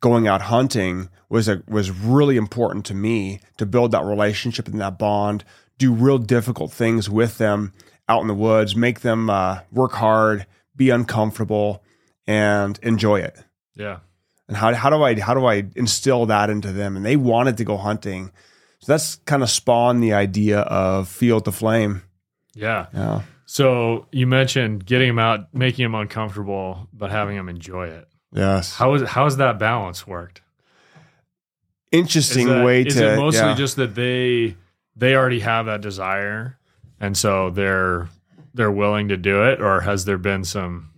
[0.01, 4.81] going out hunting was a, was really important to me to build that relationship and
[4.81, 5.45] that bond,
[5.79, 7.73] do real difficult things with them
[8.09, 11.83] out in the woods, make them uh, work hard, be uncomfortable,
[12.27, 13.37] and enjoy it
[13.75, 13.99] Yeah.
[14.49, 16.97] and how, how do I how do I instill that into them?
[16.97, 18.31] And they wanted to go hunting,
[18.81, 22.03] so that's kind of spawned the idea of Field to Flame.
[22.55, 22.87] Yeah.
[22.95, 28.09] Yeah, So you mentioned getting them out, making them uncomfortable, but having them enjoy it.
[28.33, 30.43] Yes, How is how's that balance worked?
[31.91, 33.55] interesting is that- way is to it mostly yeah.
[33.55, 34.55] just that they
[34.97, 36.59] they already have that desire
[37.01, 38.09] and so they're
[38.53, 40.91] they're willing to do it or has there been some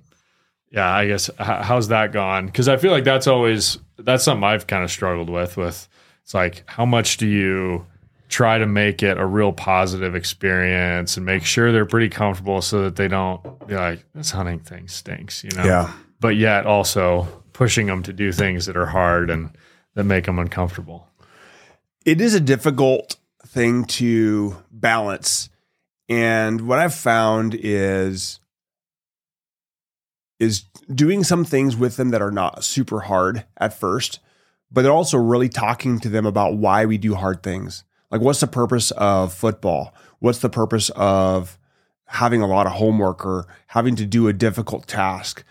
[0.73, 4.67] yeah i guess how's that gone because i feel like that's always that's something i've
[4.67, 5.89] kind of struggled with with
[6.25, 7.87] it's like how much do you
[8.29, 12.83] try to make it a real positive experience and make sure they're pretty comfortable so
[12.83, 15.93] that they don't be like this hunting thing stinks you know yeah.
[16.21, 19.51] But yet also pushing them to do things that are hard and
[19.95, 21.09] that make them uncomfortable
[22.05, 25.51] It is a difficult thing to balance,
[26.09, 28.41] and what I've found is
[30.39, 34.19] is doing some things with them that are not super hard at first,
[34.73, 37.85] but they're also really talking to them about why we do hard things.
[38.11, 39.95] Like, what's the purpose of football?
[40.19, 41.59] What's the purpose of
[42.07, 45.45] having a lot of homework or having to do a difficult task?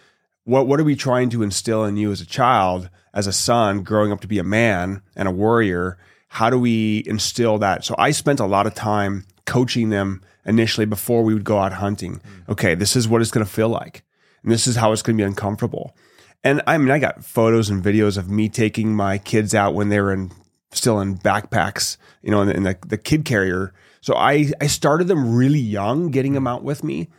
[0.50, 3.84] What, what are we trying to instill in you as a child, as a son,
[3.84, 6.00] growing up to be a man and a warrior?
[6.30, 7.86] How do we instill that?
[7.86, 11.74] So, I spent a lot of time coaching them initially before we would go out
[11.74, 12.20] hunting.
[12.50, 14.02] Okay, this is what it's going to feel like,
[14.42, 15.96] and this is how it's going to be uncomfortable.
[16.44, 19.90] And I mean, I got photos and videos of me taking my kids out when
[19.90, 20.32] they were in
[20.72, 23.72] still in backpacks, you know, in the, in the, the kid carrier.
[24.02, 27.10] So I I started them really young, getting them out with me,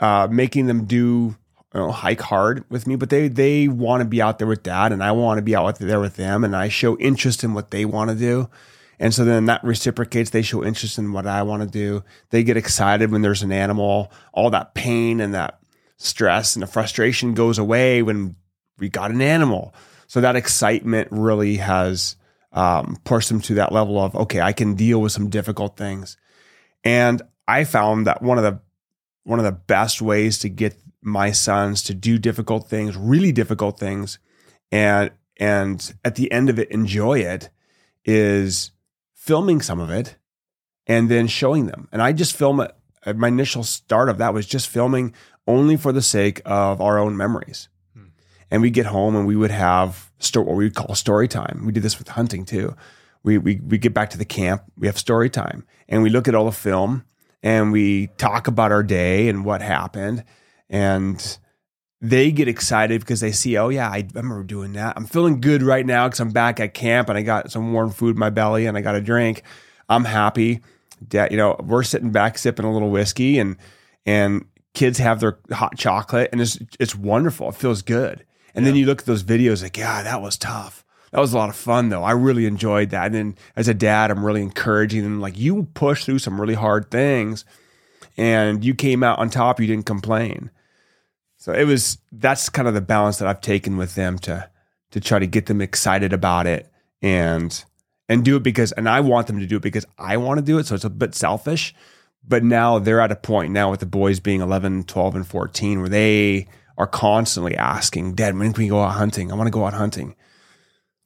[0.00, 1.36] uh, making them do
[1.80, 2.96] know, hike hard with me.
[2.96, 5.56] But they they want to be out there with dad, and I want to be
[5.56, 8.48] out there with them, and I show interest in what they want to do.
[8.98, 10.30] And so then that reciprocates.
[10.30, 12.04] They show interest in what I want to do.
[12.30, 14.12] They get excited when there's an animal.
[14.32, 15.58] All that pain and that
[15.96, 18.36] stress and the frustration goes away when
[18.78, 19.74] we got an animal.
[20.06, 22.16] So that excitement really has
[22.52, 26.16] um, pushed them to that level of okay, I can deal with some difficult things.
[26.84, 28.60] And I found that one of the
[29.24, 33.78] one of the best ways to get my sons to do difficult things, really difficult
[33.78, 34.18] things,
[34.72, 37.50] and and at the end of it enjoy it,
[38.04, 38.70] is
[39.14, 40.16] filming some of it
[40.86, 41.88] and then showing them.
[41.92, 42.74] And I just film it.
[43.06, 45.12] uh, My initial start of that was just filming
[45.46, 47.68] only for the sake of our own memories.
[48.50, 51.62] And we get home and we would have sto- what we would call story time.
[51.66, 52.76] We did this with hunting too.
[53.24, 54.62] We, we we get back to the camp.
[54.78, 57.04] We have story time, and we look at all the film
[57.42, 60.24] and we talk about our day and what happened.
[60.68, 61.38] And
[62.00, 64.94] they get excited because they see, oh yeah, I remember doing that.
[64.96, 67.90] I'm feeling good right now because I'm back at camp and I got some warm
[67.90, 69.42] food in my belly and I got a drink.
[69.88, 70.60] I'm happy.
[71.06, 73.56] Dad, you know, we're sitting back sipping a little whiskey and
[74.04, 77.48] and kids have their hot chocolate and it's it's wonderful.
[77.48, 78.24] It feels good.
[78.54, 80.84] And then you look at those videos like, yeah, that was tough.
[81.10, 82.02] That was a lot of fun though.
[82.02, 83.06] I really enjoyed that.
[83.06, 86.54] And then as a dad, I'm really encouraging them like you push through some really
[86.54, 87.46] hard things
[88.16, 90.50] and you came out on top, you didn't complain.
[91.36, 94.48] So it was that's kind of the balance that I've taken with them to
[94.92, 96.70] to try to get them excited about it
[97.02, 97.64] and
[98.08, 100.44] and do it because and I want them to do it because I want to
[100.44, 100.66] do it.
[100.66, 101.74] So it's a bit selfish.
[102.26, 105.80] But now they're at a point now with the boys being 11, 12, and 14
[105.80, 106.48] where they
[106.78, 109.30] are constantly asking, Dad, when can we go out hunting?
[109.30, 110.16] I want to go out hunting.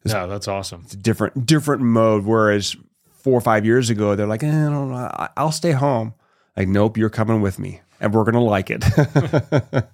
[0.05, 2.25] yeah that's awesome It's a different different mode.
[2.25, 2.77] Whereas
[3.11, 6.15] four or five years ago, they're like, eh, I don't know, I'll stay home.
[6.59, 8.85] Like, nope, you're coming with me, and we're gonna like it.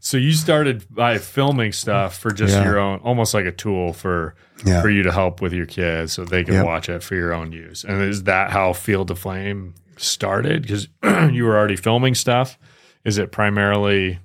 [0.00, 2.64] so you started by filming stuff for just Yeah.
[2.64, 4.82] your own almost like a tool for Yeah.
[4.82, 6.66] for you to help with your kids so they can Yep.
[6.66, 10.88] watch it for your own use and is that how field to flame started because
[11.32, 12.58] you were already filming stuff
[13.04, 14.18] is it primarily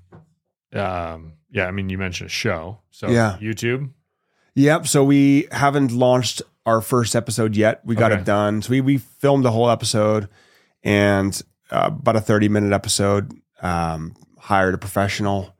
[0.74, 3.38] um yeah i mean you mentioned a show so Yeah.
[3.42, 3.89] youtube
[4.56, 4.88] Yep.
[4.88, 7.80] So we haven't launched our first episode yet.
[7.86, 8.20] We got Okay.
[8.22, 8.62] it done.
[8.62, 10.28] So we we filmed the whole episode
[10.84, 13.32] and uh, about a thirty minute episode.
[13.62, 15.54] Um, hired a professional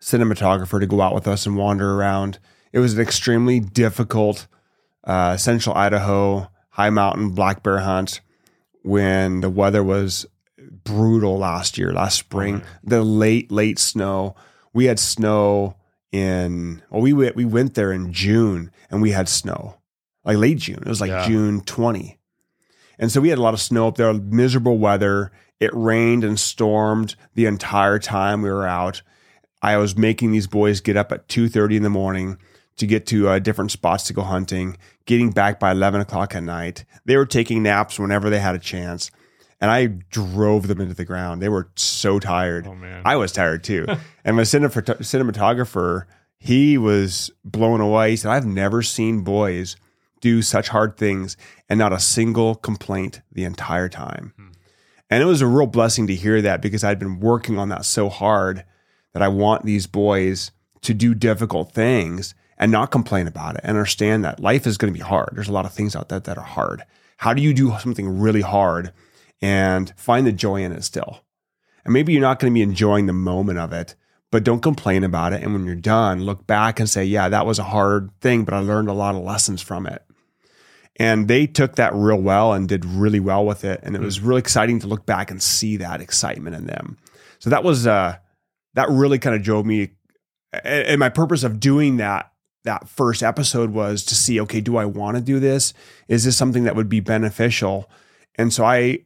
[0.00, 2.38] cinematographer to go out with us and wander around.
[2.72, 4.46] It was an extremely difficult
[5.04, 8.20] uh, Central Idaho high mountain black bear hunt
[8.82, 10.24] when the weather was
[10.84, 12.62] brutal last year, last spring.
[12.82, 14.34] The late late snow.
[14.72, 15.76] We had snow
[16.10, 19.76] in well, we went we went there in June and we had snow,
[20.24, 20.78] like late June.
[20.78, 21.26] It was like Yeah.
[21.26, 22.18] June twenty,
[22.98, 24.12] and so we had a lot of snow up there.
[24.14, 25.30] Miserable weather.
[25.62, 29.02] It rained and stormed the entire time we were out.
[29.62, 32.36] I was making these boys get up at two thirty in the morning
[32.78, 34.76] to get to uh, different spots to go hunting.
[35.06, 36.84] Getting back by eleven o'clock at night.
[37.04, 39.12] They were taking naps whenever they had a chance,
[39.60, 41.40] and I drove them into the ground.
[41.40, 42.66] They were so tired.
[42.66, 43.02] Oh man.
[43.04, 43.86] I was tired too.
[44.24, 46.06] and my cinematographer,
[46.38, 48.10] he was blown away.
[48.10, 49.76] He said, I've never seen boys
[50.20, 51.36] do such hard things
[51.68, 54.34] and not a single complaint the entire time.
[55.12, 57.84] And it was a real blessing to hear that because I'd been working on that
[57.84, 58.64] so hard
[59.12, 63.76] that I want these boys to do difficult things and not complain about it and
[63.76, 65.28] understand that life is going to be hard.
[65.34, 66.84] There's a lot of things out there that are hard.
[67.18, 68.94] How do you do something really hard
[69.42, 71.20] and find the joy in it still?
[71.84, 73.94] And maybe you're not going to be enjoying the moment of it,
[74.30, 75.42] but don't complain about it.
[75.42, 78.54] And when you're done, look back and say, yeah, that was a hard thing, but
[78.54, 80.02] I learned a lot of lessons from it.
[80.96, 83.80] And they took that real well and did really well with it.
[83.82, 86.98] And it was really exciting to look back and see that excitement in them.
[87.38, 88.16] So that was, uh,
[88.74, 89.92] that really kind of drove me.
[90.52, 92.30] And and my purpose of doing that,
[92.64, 95.72] that first episode was to see, okay, do I want to do this?
[96.08, 97.90] Is this something that would be beneficial?
[98.36, 99.00] And so I,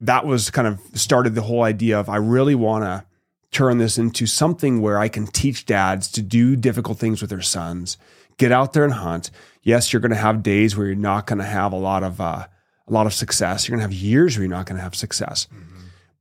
[0.00, 3.04] that was kind of started the whole idea of I really want to
[3.50, 7.42] turn this into something where I can teach dads to do difficult things with their
[7.42, 7.98] sons.
[8.38, 9.30] Get out there and hunt.
[9.62, 12.20] Yes, you're going to have days where you're not going to have a lot of
[12.20, 12.46] uh,
[12.86, 13.68] a lot of success.
[13.68, 15.46] You're going to have years where you're not going to have success.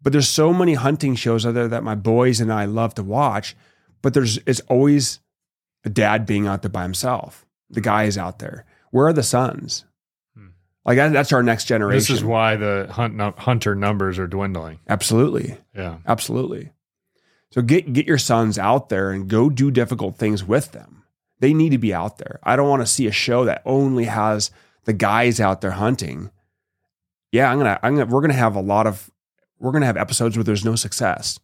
[0.02, 3.04] But there's so many hunting shows out there that my boys and I love to
[3.04, 3.56] watch.
[4.02, 5.20] But there's it's always
[5.86, 7.46] a dad being out there by himself.
[7.70, 8.66] The guy is out there.
[8.92, 9.86] Where are the sons?
[10.36, 10.48] Hmm.
[10.86, 11.98] Like that, that's our next generation.
[11.98, 14.80] this is why the hunt hunter numbers are dwindling.
[14.88, 15.58] Absolutely.
[15.76, 15.98] Yeah.
[16.06, 16.72] Absolutely.
[17.52, 20.97] So get get your sons out there and go do difficult things with them.
[21.40, 22.40] They need to be out there.
[22.44, 24.50] I don't want to see a show that only has
[24.86, 26.32] the guys out there hunting.
[27.32, 29.12] Yeah, I'm gonna I'm gonna we're gonna have a lot of
[29.60, 31.40] we're gonna have episodes where there's no success.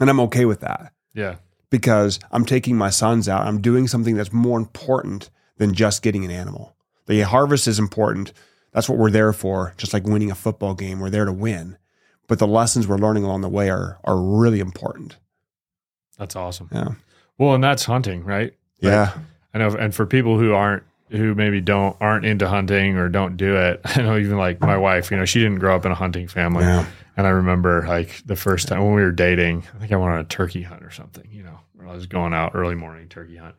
[0.00, 1.36] And I'm okay with that Yeah.
[1.70, 3.46] because I'm taking my sons out.
[3.46, 6.76] I'm doing something that's more important than just getting an animal.
[7.06, 8.32] The harvest is important.
[8.72, 9.72] That's what we're there for.
[9.78, 11.78] Just like winning a football game, we're there to win.
[12.26, 15.16] But the lessons we're learning along the way are are really important.
[16.18, 16.68] That's awesome.
[16.72, 16.88] Yeah.
[17.38, 18.54] Well, and that's hunting, right?
[18.80, 19.12] Yeah.
[19.54, 23.36] I know, and for people who aren't who maybe don't aren't into hunting or don't
[23.36, 25.92] do it, I know even like my wife, you know, she didn't grow up in
[25.92, 26.84] a hunting family, Yeah.
[27.16, 30.12] and I remember like the first time when we were dating, I think I went
[30.14, 33.08] on a turkey hunt or something, you know, where I was going out early morning
[33.08, 33.54] turkey hunt,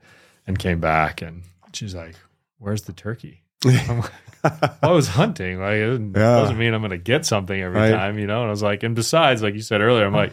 [0.46, 2.16] and came back, and she's like,
[2.60, 4.12] "Where's the turkey?" I'm like,
[4.44, 5.60] well, I was hunting.
[5.60, 6.36] Like, it doesn't, Yeah.
[6.42, 7.92] doesn't mean I'm going to get something every Right.
[7.92, 8.42] time, you know.
[8.42, 10.32] And I was like, and besides, like you said earlier, I'm like,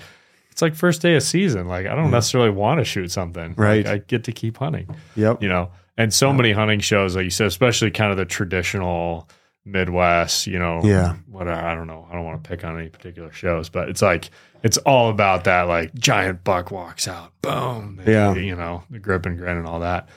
[0.55, 1.67] it's like first day of season.
[1.69, 3.51] Like, I don't necessarily want to shoot something.
[3.51, 3.87] Like, Right.
[3.87, 5.43] I get to keep hunting Yep.
[5.43, 9.29] you know and so many hunting shows like you said especially kind of the traditional
[9.64, 11.14] midwest you know Yeah.
[11.31, 14.03] whatever i don't know i don't want to pick on any particular shows but it's
[14.03, 14.31] like
[14.62, 18.35] it's all about that like giant buck walks out boom Yeah.
[18.35, 20.09] you know the grip and grin and all that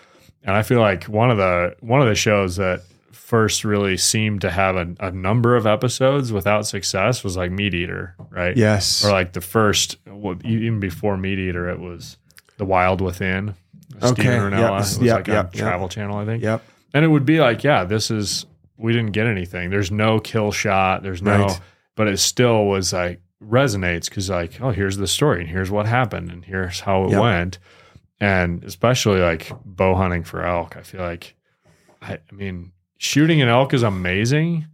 [0.43, 4.41] and i feel like one of the one of the shows that first really seemed
[4.41, 9.03] to have a, a number of episodes without success was like meat eater right Yes.
[9.03, 12.17] or like the first well, even before meat eater it was
[12.57, 13.55] the wild within
[14.01, 14.59] Okay, Steven Rinella.
[14.59, 15.53] yep, it was yep, like yep, on yep.
[15.53, 16.61] travel channel i think Yep.
[16.93, 18.45] and it would be like yeah this is
[18.77, 21.59] we didn't get anything there's no kill shot there's no Right.
[21.95, 25.85] but it still was like resonates because like oh here's the story and here's what
[25.85, 27.59] happened and here's how it went
[28.19, 31.35] and especially like bow hunting for elk i feel like
[32.01, 34.65] I, I mean shooting an elk is amazing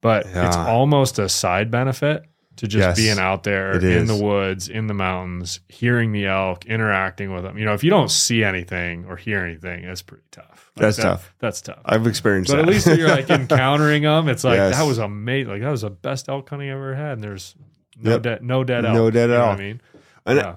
[0.00, 2.24] but it's almost a side benefit
[2.56, 6.66] to just Yes, being out there in the woods in the mountains hearing the elk
[6.66, 10.24] interacting with them you know if you don't see anything or hear anything it's pretty
[10.30, 11.34] tough Like, That's that- tough.
[11.38, 12.62] that's tough I've experienced but that.
[12.62, 14.76] at least you're like encountering them, it's like Yes.
[14.76, 15.50] that was amazing.
[15.52, 17.12] Like that was the best elk hunting I ever had.
[17.14, 17.54] And there's
[18.00, 18.22] no Yep.
[18.22, 18.94] dead, no dead elk.
[18.94, 19.58] No dead you know what elk.
[19.58, 19.80] I mean,
[20.26, 20.56] And yeah,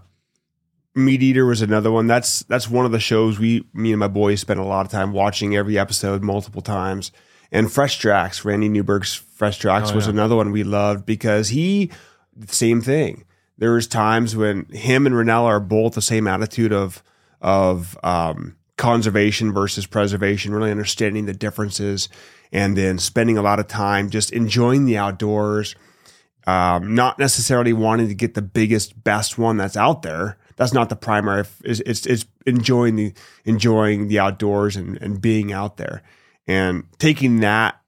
[0.95, 2.07] Meat Eater was another one.
[2.07, 4.91] That's that's one of the shows we me and my boys spent a lot of
[4.91, 7.11] time watching every episode multiple times.
[7.51, 10.13] And Fresh Tracks, Randy Newberg's Fresh Tracks Oh, was yeah.
[10.13, 11.91] another one we loved because he
[12.47, 13.25] same thing.
[13.57, 17.03] There was times when him and Rinella are both the same attitude of
[17.41, 22.09] of um, conservation versus preservation, really understanding the differences,
[22.51, 25.75] and then spending a lot of time just enjoying the outdoors.
[26.47, 30.37] Um, not necessarily wanting to get the biggest, best one that's out there.
[30.55, 31.45] That's not the primary.
[31.63, 36.01] It's, it's, it's enjoying the enjoying the outdoors and, and being out there,
[36.47, 37.81] and taking that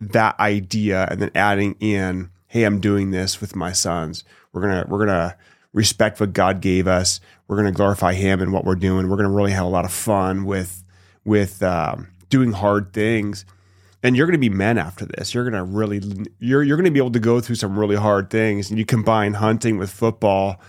[0.00, 4.24] that idea and then adding in, hey, I'm doing this with my sons.
[4.52, 5.36] We're gonna we're gonna
[5.72, 7.20] respect what God gave us.
[7.48, 9.08] We're gonna glorify Him and what we're doing.
[9.08, 10.84] We're gonna really have a lot of fun with
[11.24, 13.44] with um, doing hard things
[14.02, 15.32] and you're going to be men after this.
[15.32, 16.00] You're going to really
[16.38, 18.70] you're you're going to be able to go through some really hard things.
[18.70, 20.60] And you combine hunting with football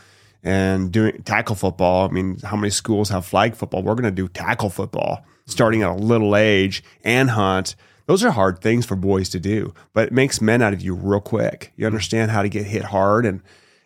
[0.43, 2.07] and doing tackle football.
[2.07, 3.81] I mean, how many schools have flag football?
[3.81, 7.75] We're going to do tackle football starting at a little age and hunt.
[8.05, 10.93] Those are hard things for boys to do, but it makes men out of you
[10.93, 11.71] real quick.
[11.77, 13.41] You understand how to get hit hard and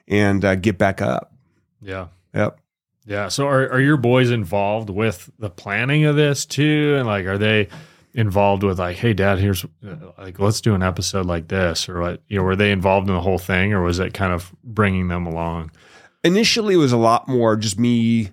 [0.07, 1.33] and uh, get back up.
[1.81, 2.07] Yeah.
[2.33, 2.59] Yep.
[3.05, 3.27] Yeah.
[3.27, 6.95] So are are your boys involved with the planning of this too?
[6.97, 7.67] And like, are they
[8.15, 9.63] involved with like, hey, dad, here's
[10.17, 12.23] like, let's do an episode like this, or what?
[12.27, 15.07] You know, were they involved in the whole thing, or was it kind of bringing
[15.09, 15.71] them along?
[16.27, 18.31] Initially, it was a lot more just me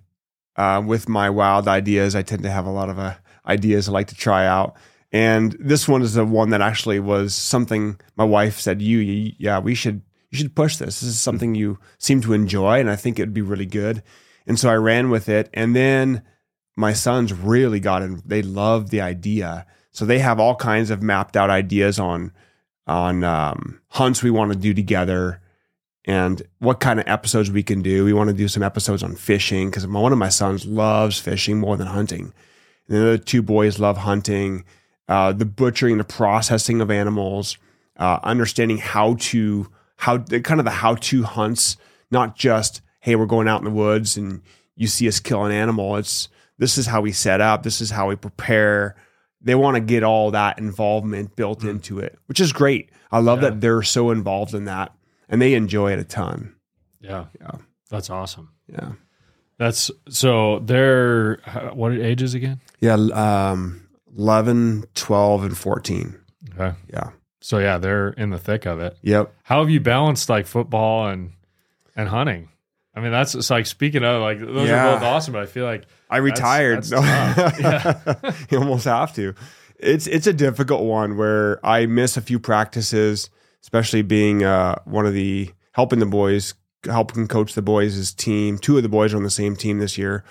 [0.56, 2.16] uh, with my wild ideas.
[2.16, 3.14] I tend to have a lot of uh,
[3.46, 4.74] ideas I like to try out.
[5.12, 8.98] And this one is the one that actually was something my wife said, "You,
[9.38, 11.00] yeah, we should you should push this.
[11.00, 14.02] This is something you seem to enjoy, and I think it'd be really good."
[14.44, 16.22] And so I ran with it, and then
[16.76, 18.22] my sons really got in.
[18.26, 22.32] They loved the idea, so they have all kinds of mapped out ideas on
[22.88, 25.40] on um, hunts we want to do together
[26.04, 28.04] and what kind of episodes we can do.
[28.04, 31.58] We want to do some episodes on fishing because one of my sons loves fishing
[31.58, 32.32] more than hunting.
[32.88, 34.64] And the other two boys love hunting,
[35.08, 37.56] uh, the butchering, the processing of animals,
[37.96, 41.76] uh, understanding how to how kind of the how to hunts,
[42.10, 44.42] not just hey we're going out in the woods and
[44.76, 45.96] you see us kill an animal.
[45.96, 46.28] It's
[46.58, 47.62] this is how we set up.
[47.62, 48.96] This is how we prepare.
[49.40, 51.70] They want to get all that involvement built mm.
[51.70, 52.90] into it, which is great.
[53.10, 53.50] I love yeah.
[53.50, 54.93] that they're so involved in that
[55.28, 56.54] and they enjoy it a ton.
[57.00, 57.26] Yeah.
[57.40, 57.52] Yeah.
[57.90, 58.50] That's awesome.
[58.66, 58.92] Yeah.
[59.58, 61.36] That's so they're
[61.72, 62.60] what ages again?
[62.80, 62.94] Yeah.
[62.94, 66.20] Um, 11, 12, and 14.
[66.54, 66.76] Okay.
[66.92, 67.10] Yeah.
[67.40, 68.96] So yeah, they're in the thick of it.
[69.02, 69.34] Yep.
[69.42, 71.32] How have you balanced like football and
[71.94, 72.48] and hunting?
[72.94, 74.88] I mean, that's it's like speaking of like those yeah.
[74.88, 76.84] are both awesome, but I feel like I retired.
[76.84, 76.90] That's,
[77.60, 78.32] yeah.
[78.50, 79.34] you almost have to.
[79.78, 83.30] It's it's a difficult one where I miss a few practices,
[83.64, 86.52] especially being uh, one of the helping the boys,
[86.84, 88.58] helping coach the boys' team.
[88.58, 90.22] Two of the boys are on the same team this year.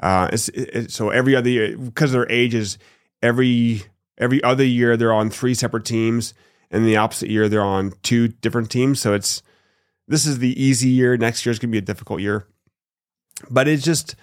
[0.00, 2.76] Uh, it's, it, so every other year, because their ages,
[3.22, 3.84] every
[4.18, 6.34] every other year they're on three separate teams,
[6.68, 9.00] and the opposite year they're on two different teams.
[9.00, 9.40] So it's
[10.08, 11.16] this is the easy year.
[11.16, 12.48] Next year is going to be a difficult year.
[13.48, 14.16] But it's just,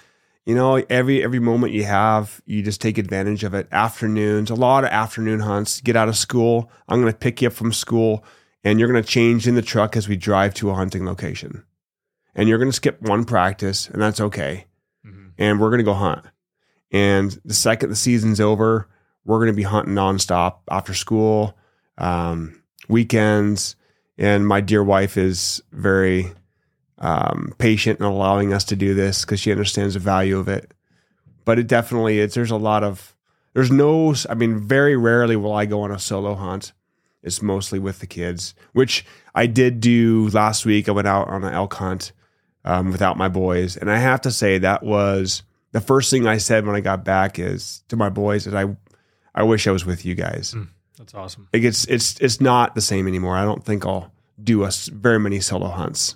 [0.45, 3.69] you know, every every moment you have, you just take advantage of it.
[3.71, 5.79] Afternoons, a lot of afternoon hunts.
[5.79, 6.69] Get out of school.
[6.89, 8.25] I'm going to pick you up from school,
[8.63, 11.63] and you're going to change in the truck as we drive to a hunting location.
[12.33, 14.65] And you're going to skip one practice, and that's okay.
[15.05, 15.29] Mm-hmm.
[15.37, 16.25] And we're going to go hunt.
[16.91, 18.87] And the second the season's over,
[19.25, 21.57] we're going to be hunting nonstop after school,
[21.97, 23.75] um, weekends
[24.21, 26.31] and my dear wife is very
[26.99, 30.75] um, patient in allowing us to do this because she understands the value of it.
[31.43, 32.35] But it definitely is.
[32.35, 33.15] There's a lot of
[33.53, 34.13] there's no.
[34.29, 36.71] I mean, very rarely will I go on a solo hunt.
[37.23, 39.05] It's mostly with the kids, which
[39.35, 40.89] I did do last week.
[40.89, 42.11] I went out on an elk hunt
[42.65, 46.37] um, without my boys, and I have to say that was the first thing I
[46.37, 48.75] said when I got back is to my boys is I
[49.33, 50.53] I wish I was with you guys.
[50.55, 50.69] Mm.
[50.97, 51.47] That's awesome.
[51.53, 53.35] Like it's it's it's not the same anymore.
[53.35, 54.11] I don't think I'll
[54.41, 56.15] do us very many solo hunts.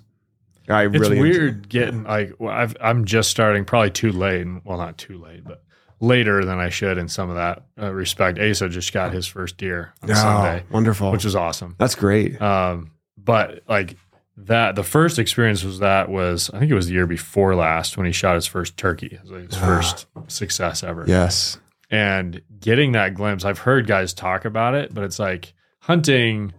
[0.68, 1.68] I it's really weird enjoy.
[1.68, 4.48] getting like well, i am just starting probably too late.
[4.64, 5.64] Well, not too late, but
[6.00, 8.40] later than I should in some of that uh, respect.
[8.40, 10.64] Asa just got his first deer on oh, Sunday.
[10.72, 11.76] Wonderful, which is awesome.
[11.78, 12.42] That's great.
[12.42, 13.98] Um, but like
[14.38, 17.98] that, the first experience was that was I think it was the year before last
[17.98, 19.08] when he shot his first turkey.
[19.08, 19.66] It was like his ah.
[19.66, 21.06] first success ever.
[21.08, 21.58] Yes,
[21.90, 26.54] and getting that glimpse, I've heard guys talk about it, but it's like hunting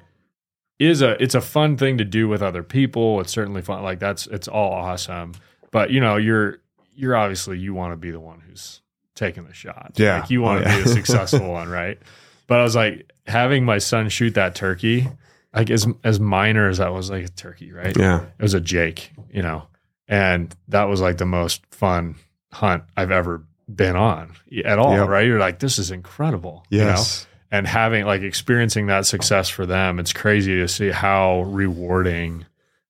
[0.78, 3.20] is a it's a fun thing to do with other people.
[3.20, 3.82] It's certainly fun.
[3.82, 5.32] Like that's it's all awesome.
[5.70, 6.60] But you know, you're
[6.94, 8.80] you're obviously you want to be the one who's
[9.16, 9.92] taking the shot.
[9.96, 10.20] Yeah.
[10.20, 10.84] Like you want to oh, yeah.
[10.84, 11.98] be a successful one, right?
[12.46, 15.08] But I was like having my son shoot that turkey,
[15.52, 17.96] like as as minor as that was like a turkey, right?
[17.98, 18.22] Yeah.
[18.38, 19.66] It was a Jake, you know.
[20.06, 22.14] And that was like the most fun
[22.52, 25.08] hunt I've ever been on at all, yep.
[25.08, 25.26] right?
[25.26, 26.64] You're like, this is incredible.
[26.70, 26.78] Yes.
[26.78, 27.58] You know?
[27.58, 32.44] And having like experiencing that success for them, it's crazy to see how rewarding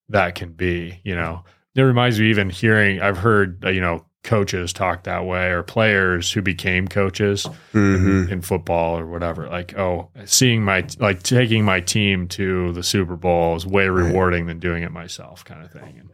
[0.08, 1.44] that can be, you know.
[1.74, 5.62] It reminds me even hearing I've heard uh, you know coaches talk that way or
[5.62, 8.30] players who became coaches Mhm.
[8.30, 9.48] in football or whatever.
[9.48, 14.44] Like, oh, seeing my like taking my team to the Super Bowl is way rewarding
[14.46, 15.96] than doing it myself, kind of thing.
[16.00, 16.10] And,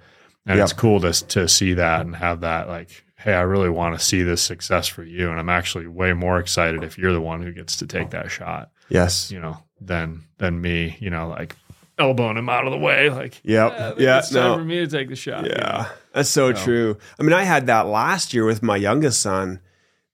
[0.46, 0.62] and Yep.
[0.64, 4.04] it's cool to to see that and have that like, hey, I really want to
[4.04, 7.40] see this success for you, and I'm actually way more excited if you're the one
[7.42, 9.30] who gets to take that shot, Yes.
[9.30, 11.56] you know, than than me, you know, like
[11.98, 13.40] elbowing him out of the way, like.
[13.44, 13.72] Yep.
[13.72, 15.44] "Yeah, Yeah, it's time for me to take the shot.
[15.44, 15.56] you know?
[15.58, 16.98] Yeah, that's so So- true.
[17.18, 19.60] I mean, I had that last year with my youngest son.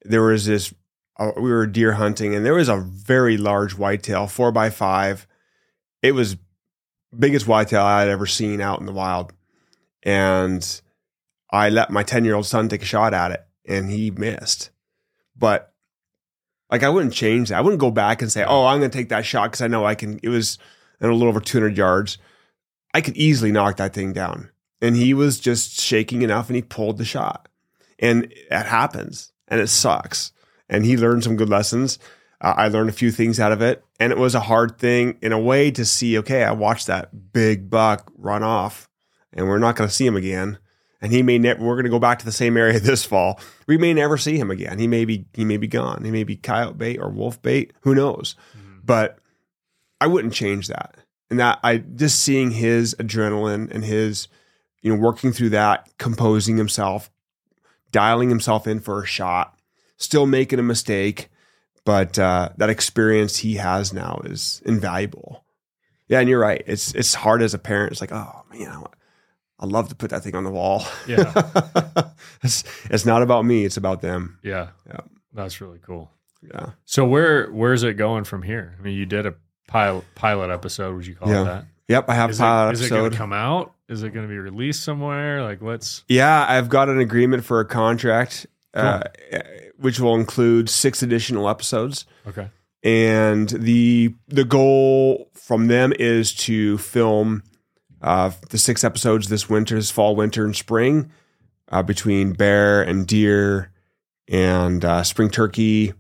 [0.05, 0.73] There was this,
[1.19, 5.27] uh, we were deer hunting, and there was a very large whitetail, four by five.
[6.03, 6.37] It was
[7.19, 9.33] biggest whitetail I had ever seen out in the wild,
[10.03, 10.81] and
[11.51, 14.71] I let my ten year old son take a shot at it, and he missed.
[15.37, 15.73] But
[16.71, 17.59] like, I wouldn't change that.
[17.59, 19.67] I wouldn't go back and say, "Oh, I'm going to take that shot" because I
[19.69, 20.21] know I can.
[20.23, 20.59] It was
[21.01, 22.19] a little over 200 yards.
[22.95, 24.51] I could easily knock that thing down.
[24.81, 27.49] And he was just shaking enough and he pulled the shot.
[27.99, 30.33] And it happens and it sucks.
[30.69, 31.99] And he learned some good lessons.
[32.41, 35.19] Uh, i learned a few things out of it and it was a hard thing
[35.21, 38.89] in a way to see okay i watched that big buck run off
[39.33, 40.59] and we're not going to see him again.
[41.01, 43.41] And he may never we're going to go back to the same area this fall.
[43.67, 44.79] We may never see him again.
[44.79, 46.05] He may be he may be gone.
[46.05, 47.73] He may be coyote bait or wolf bait.
[47.83, 48.35] Who knows?
[48.85, 49.19] But
[50.01, 50.97] i wouldn't change that
[51.31, 54.29] and that i just seeing his adrenaline and his
[54.83, 57.11] you know, working through that, composing himself,
[57.91, 59.59] dialing himself in for a shot,
[59.97, 61.29] still making a mistake,
[61.85, 65.45] but uh, that experience he has now is invaluable.
[66.09, 66.63] Yeah, and you're right.
[66.67, 67.93] It's it's hard as a parent.
[67.93, 68.85] It's like, oh man, I,
[69.61, 70.85] I love to put that thing on the wall.
[71.07, 71.33] Yeah.
[72.43, 73.65] it's it's not about me.
[73.65, 74.39] It's about them.
[74.43, 74.69] Yeah.
[74.87, 75.01] Yeah.
[75.35, 76.11] That's really cool.
[76.43, 76.71] Yeah.
[76.87, 78.77] So where where's it going from here?
[78.79, 79.35] I mean, you did a
[79.69, 80.97] pilot pilot episode.
[80.97, 81.43] Would you call Yeah.
[81.43, 81.65] it that?
[81.87, 82.05] Yep.
[82.11, 83.73] I have Is a pilot it, is it going to come out?
[83.89, 85.43] Is it going to be released somewhere?
[85.43, 89.05] Like, what's Yeah, I've got an agreement for a contract, uh,
[89.79, 92.05] which will include six additional episodes.
[92.27, 92.51] okay?
[92.85, 97.43] and the the goal from them is to film
[98.03, 101.11] uh, the six episodes this winter, this fall, winter, and spring
[101.71, 103.73] uh, between bear and deer
[104.29, 105.93] and uh, spring turkey.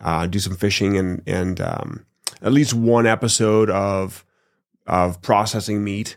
[0.00, 2.06] Uh, do some fishing and and um,
[2.42, 4.24] at least one episode of
[4.86, 6.16] of processing meat,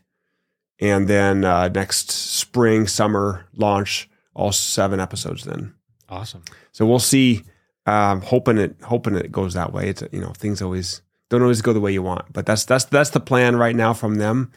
[0.80, 5.44] and then uh, next spring summer launch all seven episodes.
[5.44, 5.74] Then
[6.10, 6.44] Awesome.
[6.72, 7.44] so we'll see.
[7.88, 9.90] Um, hoping it hoping it goes that way.
[9.90, 12.86] It's you know things always don't always go the way you want, but that's that's
[12.86, 14.52] that's the plan right now from them.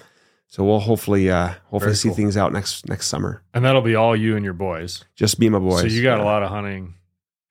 [0.47, 2.17] So we'll hopefully uh, hopefully Very see cool.
[2.17, 3.43] things out next next summer.
[3.53, 5.05] And that'll be all you and your boys.
[5.15, 5.81] Just be my boys.
[5.83, 6.25] So you got Yeah.
[6.25, 6.95] a lot of hunting,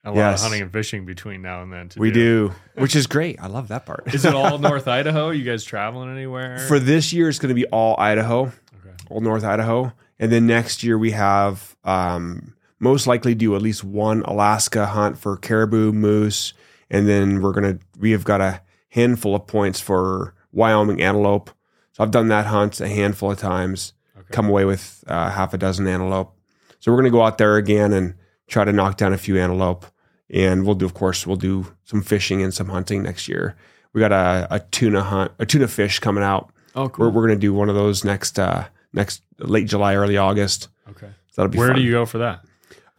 [0.08, 0.40] a lot Yes.
[0.40, 1.90] of hunting and fishing between now and then.
[1.90, 3.40] To We do, which is great.
[3.42, 4.04] I love that part.
[4.14, 5.30] Is it all North Idaho?
[5.32, 6.60] You guys traveling anywhere?
[6.68, 8.96] For this year, it's going to be all Idaho, okay.
[9.10, 13.84] all North Idaho, and then next year we have um, most likely do at least
[13.84, 16.54] one Alaska hunt for caribou, moose,
[16.90, 21.50] and then we're gonna we have got a handful of points for Wyoming antelope.
[21.92, 24.28] So I've done that hunt a handful of times, Okay.
[24.32, 26.34] come away with uh, half a dozen antelope.
[26.80, 28.14] So we're gonna go out there again and
[28.48, 29.86] try to knock down a few antelope,
[30.30, 33.56] and we'll do of course we'll do some fishing and some hunting next year.
[33.94, 36.52] We got a, a tuna hunt, a tuna fish coming out.
[36.76, 37.08] Oh, cool.
[37.08, 40.68] We're, we're going to do one of those next uh, next late July, early August.
[40.90, 41.08] okay.
[41.32, 41.78] So that'll be Where fun.
[41.78, 42.42] do you go for that?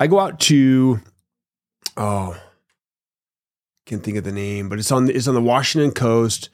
[0.01, 1.01] I go out to
[1.97, 2.37] oh,
[3.87, 6.51] can't think of the name, but it's on the, it's on the Washington coast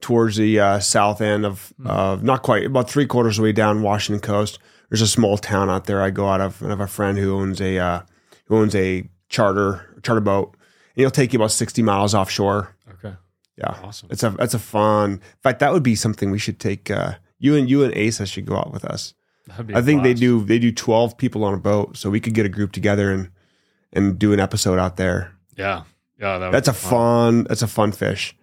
[0.00, 1.86] towards the uh, south end of Hmm.
[1.86, 4.58] of not quite about three quarters of the way down Washington coast.
[4.90, 7.18] There's a small town out there I go out of, and I have a friend
[7.18, 8.00] who owns a uh,
[8.46, 12.74] who owns a charter charter boat, and he'll take you about sixty miles offshore.
[12.94, 13.14] Okay.
[13.58, 14.08] Yeah, Awesome.
[14.10, 15.12] it's a it's a fun.
[15.12, 16.90] In fact, that would be something we should take.
[16.90, 19.14] Uh, you and you and Asa should go out with us.
[19.46, 22.10] That'd be a I think they do they do twelve people on a boat, so
[22.10, 23.30] we could get a group together and
[23.92, 25.32] and do an episode out there.
[25.56, 25.84] Yeah.
[26.20, 26.38] Yeah.
[26.38, 27.44] That would That's a fun.
[27.44, 28.35] That's a fun fish.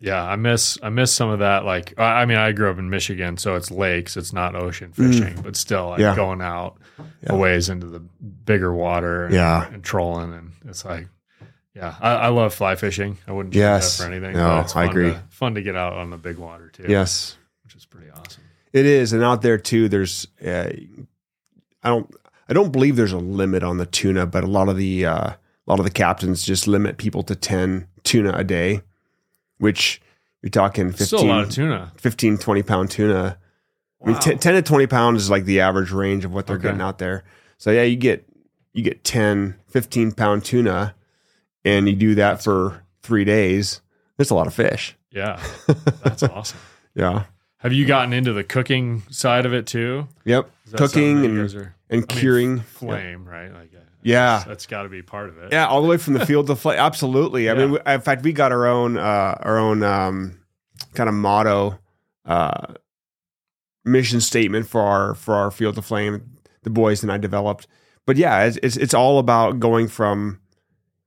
[0.00, 1.64] Yeah, I miss I miss some of that.
[1.64, 4.92] Like, I I mean, I grew up in Michigan, so it's lakes, it's not ocean
[4.92, 6.02] fishing, but still, like Mm.
[6.02, 6.16] Yeah.
[6.16, 6.78] going out
[7.22, 7.34] Yeah.
[7.34, 9.68] a ways into the bigger water, and, Yeah.
[9.72, 11.06] and trolling, and it's like,
[11.74, 13.18] yeah, I, I love fly fishing.
[13.28, 13.98] I wouldn't Yes.
[13.98, 14.34] that for anything.
[14.36, 15.10] No, I agree.
[15.10, 16.86] To, fun to get out on the big water too.
[16.88, 18.42] Yes, which is pretty awesome.
[18.72, 19.88] it is, and out there too.
[19.90, 20.70] There's, uh,
[21.82, 22.10] I don't,
[22.48, 25.30] I don't believe there's a limit on the tuna, but a lot of the, uh,
[25.30, 25.36] a
[25.66, 28.80] lot of the captains just limit people to ten tuna a day,
[29.60, 30.02] which
[30.42, 31.92] you're talking 15, Still a lot of tuna.
[31.98, 33.38] 15 20 pound tuna.
[34.02, 34.20] I mean, Wow.
[34.20, 36.64] 10, 10 to 20 pounds is like the average range of what they're Okay.
[36.64, 37.22] getting out there.
[37.58, 38.26] So yeah, you get,
[38.72, 40.94] you get 10, 15 pound tuna
[41.64, 43.82] and you do that for three days.
[44.16, 44.96] That's a lot of fish.
[45.10, 45.42] Yeah,
[46.02, 46.58] that's awesome.
[46.94, 47.24] Yeah.
[47.60, 50.08] Have you gotten into the cooking side of it too?
[50.24, 50.50] Yep.
[50.76, 52.60] Cooking and, are- and I mean, curing.
[52.60, 53.52] flame, right?
[53.52, 54.24] Like, uh, Yeah.
[54.38, 55.52] that's- that's got to be part of it.
[55.52, 56.78] Yeah, all the way from the field to flame.
[56.78, 57.50] Absolutely.
[57.50, 57.78] I mean, Yeah.
[57.86, 60.38] we, in fact, we got our own uh, our own um,
[60.94, 61.78] kind of motto,
[62.24, 62.74] uh,
[63.84, 66.22] mission statement for our for our field to flame.
[66.62, 67.66] The boys and I developed.
[68.06, 70.40] But yeah, it's, it's it's all about going from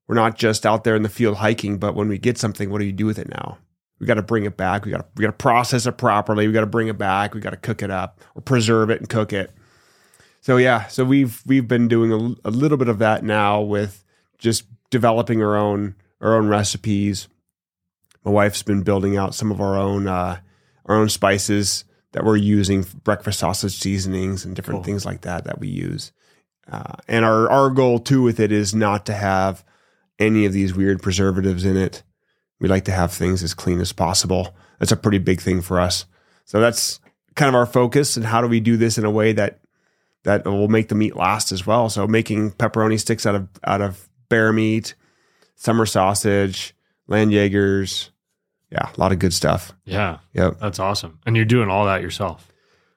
[0.08, 2.80] we're not just out there in the field hiking, but when we get something, what
[2.80, 3.58] do you do with it now?
[4.04, 4.84] We got to bring it back.
[4.84, 6.46] We got to we got to process it properly.
[6.46, 7.34] We got to bring it back.
[7.34, 9.50] We got to cook it up or preserve it and cook it.
[10.42, 14.04] So yeah, so we've we've been doing a, a little bit of that now with
[14.38, 17.30] just developing our own our own recipes.
[18.26, 20.40] My wife's been building out some of our own uh,
[20.86, 24.84] our own spices that we're using, breakfast sausage seasonings and different Cool.
[24.84, 26.12] things like that that we use.
[26.70, 29.64] Uh, and our our goal too with it is not to have
[30.20, 32.04] any of these weird preservatives in it.
[32.60, 34.56] We like to have things as clean as possible.
[34.80, 36.06] That's a pretty big thing for us.
[36.46, 37.00] So that's
[37.36, 38.16] kind of our focus.
[38.18, 39.60] And how do we do this in a way that
[40.24, 41.90] that will make the meat last as well?
[41.90, 44.96] So making pepperoni sticks out of out of bear meat,
[45.56, 46.74] summer sausage,
[47.10, 48.10] landjaegers.
[48.72, 49.72] Yeah, a lot of good stuff.
[49.86, 50.60] Yeah, Yep.
[50.60, 51.20] that's awesome.
[51.28, 52.52] And you're doing all that yourself,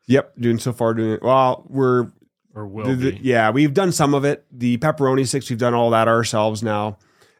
[0.06, 0.34] Yep.
[0.38, 1.22] Doing so far doing it.
[1.22, 2.08] Well, we're
[2.54, 3.18] or will The- the- be?
[3.22, 4.46] yeah, we've done some of it.
[4.50, 6.96] The pepperoni sticks, we've done all that ourselves now.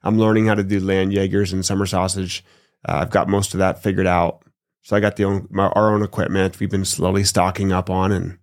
[0.06, 2.44] I'm learning how to do landjaegers and summer sausage.
[2.88, 4.42] Uh, I've got most of that figured out.
[4.82, 6.60] So I got the own, my, our own equipment.
[6.60, 8.38] We've been slowly stocking up on, and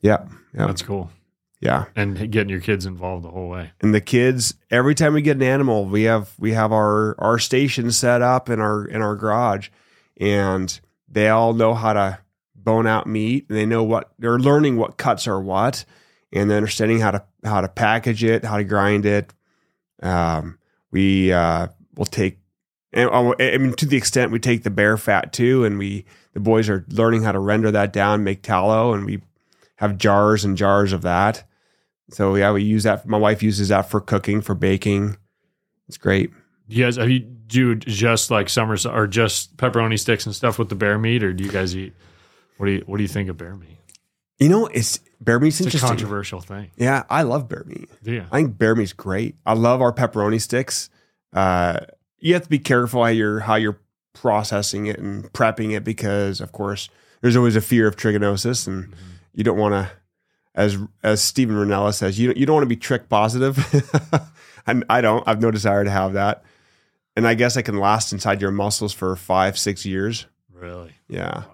[0.00, 1.12] yeah, yeah, That's cool.
[1.60, 1.84] yeah.
[1.94, 3.70] And getting your kids involved the whole way.
[3.80, 7.38] And the kids, every time we get an animal, we have we have our our
[7.38, 9.68] station set up in our in our garage,
[10.16, 12.18] and they all know how to
[12.56, 13.46] bone out meat.
[13.48, 15.84] And they know what they're learning what cuts are what,
[16.32, 19.32] and they're understanding how to how to package it, how to grind it.
[20.02, 20.58] Um,
[20.90, 22.38] we uh, will take,
[22.92, 26.04] and uh, I mean to the extent we take the bear fat too, and we
[26.32, 29.22] the boys are learning how to render that down, make tallow, and we
[29.76, 31.44] have jars and jars of that.
[32.10, 33.06] So yeah, we use that.
[33.06, 35.16] My wife uses that for cooking, for baking.
[35.88, 36.30] It's great.
[36.68, 40.58] You guys, have you do just like summer sa- or just pepperoni sticks and stuff
[40.58, 41.94] with the bear meat, or do you guys eat?
[42.56, 43.78] What do you What do you think of bear meat?
[44.38, 45.88] You know, it's bear meat's It's a interesting.
[45.88, 46.70] controversial thing.
[46.76, 47.88] Yeah, I love bear meat.
[48.02, 48.24] You?
[48.30, 49.36] I think bear meat's great.
[49.46, 50.90] I love our pepperoni sticks.
[51.32, 51.80] Uh,
[52.18, 53.80] you have to be careful how you're how you're
[54.12, 56.88] processing it and prepping it because, of course,
[57.20, 58.94] there's always a fear of trichinosis, and
[59.34, 59.90] you don't want to.
[60.54, 63.58] As as Steven Rinella says, you you don't want to be trick positive.
[64.66, 65.22] and I don't.
[65.28, 66.44] I've no desire to have that.
[67.14, 70.26] And I guess I can last inside your muscles for five six years.
[70.52, 70.92] Really?
[71.08, 71.44] Yeah.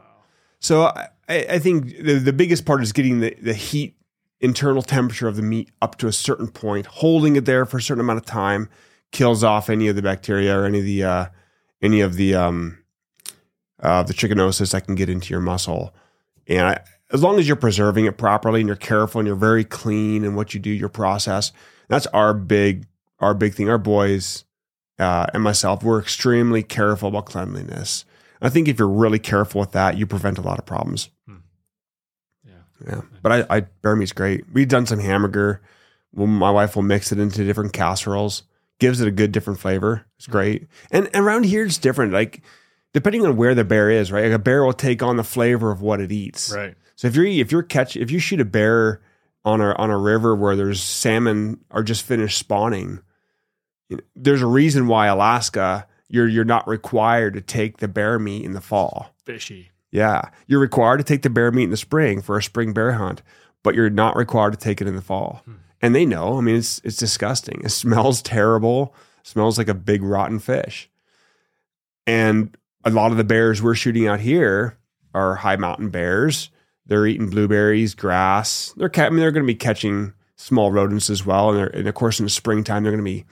[0.61, 3.96] So I, I think the, the biggest part is getting the, the heat,
[4.40, 7.82] internal temperature of the meat up to a certain point, holding it there for a
[7.82, 8.68] certain amount of time,
[9.12, 11.26] kills off any of the bacteria or any of the uh,
[11.80, 12.78] any of the um,
[13.80, 15.94] uh, the trichinosis that can get into your muscle.
[16.48, 16.80] And I,
[17.12, 20.34] as long as you're preserving it properly and you're careful and you're very clean in
[20.34, 21.52] what you do, your process,
[21.88, 22.86] that's our big
[23.20, 23.68] our big thing.
[23.70, 24.44] Our boys
[24.98, 28.04] uh, and myself, we're extremely careful about cleanliness.
[28.43, 31.09] I think if you're really careful with that, you prevent a lot of problems.
[31.26, 31.36] Hmm.
[32.45, 32.53] Yeah.
[32.86, 34.45] Yeah, but I, I bear meat's great.
[34.53, 35.62] We've done some hamburger.
[36.12, 38.43] Well, my wife will mix it into different casseroles,
[38.78, 40.05] gives it a good different flavor.
[40.16, 40.32] It's hmm.
[40.32, 40.66] great.
[40.90, 42.12] And, and around here, it's different.
[42.12, 42.43] Like
[42.93, 44.24] depending on where the bear is, right?
[44.24, 46.53] Like a bear will take on the flavor of what it eats.
[46.53, 46.74] Right.
[46.97, 49.01] So if you're if you're catch if you shoot a bear
[49.45, 53.01] on a on a river where there's salmon are just finished spawning,
[53.88, 58.18] you know, there's a reason why Alaska you're you're not required to take the bear
[58.18, 59.14] meat in the fall.
[59.24, 59.70] Fishy.
[59.90, 62.92] Yeah, you're required to take the bear meat in the spring for a spring bear
[62.92, 63.22] hunt,
[63.62, 65.40] but you're not required to take it in the fall.
[65.46, 65.54] Hmm.
[65.80, 66.36] And they know.
[66.36, 67.62] I mean, it's it's disgusting.
[67.64, 68.94] It smells terrible.
[69.22, 70.90] smells like a big rotten fish.
[72.06, 74.76] And a lot of the bears we're shooting out here
[75.14, 76.50] are high mountain bears.
[76.84, 78.74] They're eating blueberries, grass.
[78.76, 81.54] They're ca- I mean, they're going to be catching small rodents as well.
[81.54, 83.24] And, and of course, in the springtime, they're going to be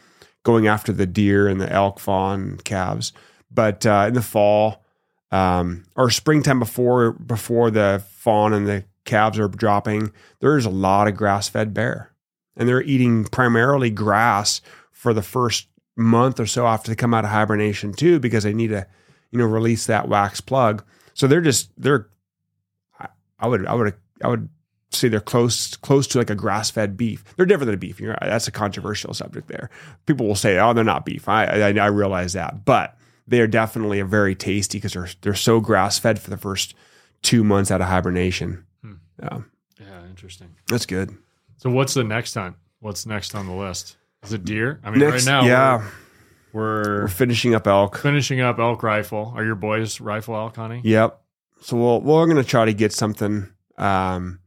[0.43, 3.13] going after the deer and the elk, fawn, calves.
[3.51, 4.85] But uh, in the fall,
[5.31, 11.09] um, or springtime before before the fawn and the calves are dropping, there's a lot
[11.09, 12.13] of grass fed bear,
[12.57, 14.61] and they're eating primarily grass
[14.93, 15.67] for the first
[15.97, 18.87] month or so after they come out of hibernation too, because they need to,
[19.31, 20.85] you know, release that wax plug.
[21.15, 22.09] So they're just they're,
[22.99, 24.49] I, I would I would I would
[24.93, 27.25] say they're close close to like a grass fed beef.
[27.37, 28.01] They're different than a beef.
[28.01, 29.71] You're, that's a controversial subject there.
[30.07, 31.29] People will say, oh, they're not beef.
[31.29, 32.97] I I, I realize that, but
[33.29, 36.75] they are definitely a very tasty because they're they're so grass fed for the first
[37.23, 38.65] two months out of hibernation.
[38.83, 38.95] Hmm.
[39.23, 39.39] Yeah,
[39.81, 40.07] Yeah.
[40.09, 40.57] Interesting.
[40.69, 41.11] that's good.
[41.59, 42.57] So what's the next hunt?
[42.81, 43.97] What's next on the list?
[44.23, 44.81] Is it deer?
[44.83, 45.85] I mean, Next, right now, yeah,
[46.53, 47.99] we're, we're we're finishing up elk.
[47.99, 49.33] finishing up elk rifle.
[49.37, 50.81] Are your boys rifle elk hunting?
[50.85, 51.21] Yep,
[51.61, 53.49] So we'll, we're going to try to get something.
[53.79, 54.41] Um,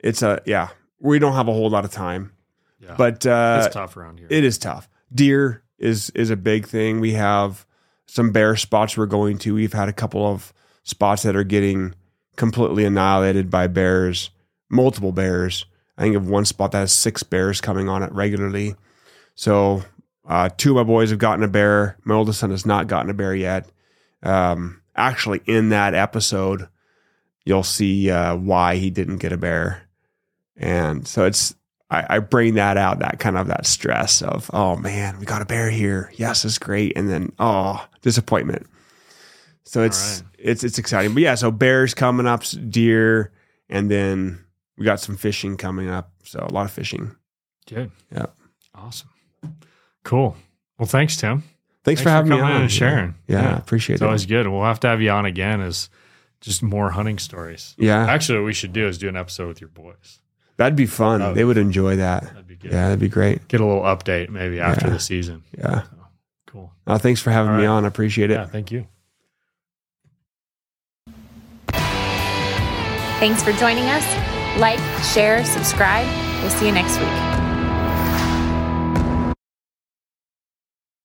[0.00, 0.68] it's a, yeah,
[1.00, 2.32] we don't have a whole lot of time,
[2.80, 2.94] Yeah.
[2.96, 4.28] but uh, it's tough around here.
[4.30, 4.88] it is tough.
[5.14, 7.00] Deer is, is a big thing.
[7.00, 7.66] We have
[8.06, 9.54] some bear spots we're going to.
[9.54, 11.94] We've had a couple of spots that are getting
[12.36, 14.30] completely annihilated by bears,
[14.70, 15.66] multiple bears.
[15.96, 18.76] I think of one spot that has six bears coming on it regularly.
[19.34, 19.82] So
[20.26, 21.96] uh, two of my boys have gotten a bear.
[22.04, 23.68] My oldest son has not gotten a bear yet.
[24.22, 26.68] Um, actually, in that episode,
[27.44, 29.82] you'll see uh, why he didn't get a bear,
[30.58, 31.54] and so it's
[31.90, 35.40] I, I bring that out that kind of that stress of oh man we got
[35.40, 38.66] a bear here yes it's great and then oh disappointment.
[39.64, 40.30] So it's right.
[40.38, 41.34] it's it's exciting, but yeah.
[41.34, 43.32] So bears coming up, deer,
[43.68, 44.42] and then
[44.78, 46.10] we got some fishing coming up.
[46.24, 47.14] So a lot of fishing.
[47.66, 47.90] Good.
[48.10, 48.26] Yeah.
[48.74, 49.10] Awesome.
[50.04, 50.36] Cool.
[50.78, 51.40] Well, thanks, Tim.
[51.42, 51.50] Thanks,
[51.84, 53.14] Thanks for having me coming on and sharing.
[53.26, 53.58] Yeah, Yeah.
[53.58, 54.06] appreciate It's it.
[54.06, 54.46] always good.
[54.48, 55.90] We'll have to have you on again as
[56.40, 57.74] just more hunting stories.
[57.78, 60.20] yeah, Actually, what we should do is do an episode with your boys.
[60.58, 61.22] That'd be fun.
[61.22, 61.32] Oh.
[61.32, 62.24] They would enjoy that.
[62.24, 62.70] That'd be good.
[62.72, 63.48] Yeah, that'd be great.
[63.48, 64.92] Get a little update maybe after Yeah.
[64.92, 65.42] the season.
[65.56, 65.84] Yeah.
[66.46, 66.70] Cool.
[66.86, 67.70] Uh, thanks for having All me right.
[67.70, 67.84] on.
[67.84, 68.34] I appreciate it.
[68.34, 68.46] Yeah.
[68.46, 68.86] Thank you.
[73.20, 74.04] Thanks for joining us.
[74.58, 76.06] Like, share, subscribe.
[76.42, 77.37] We'll see you next week.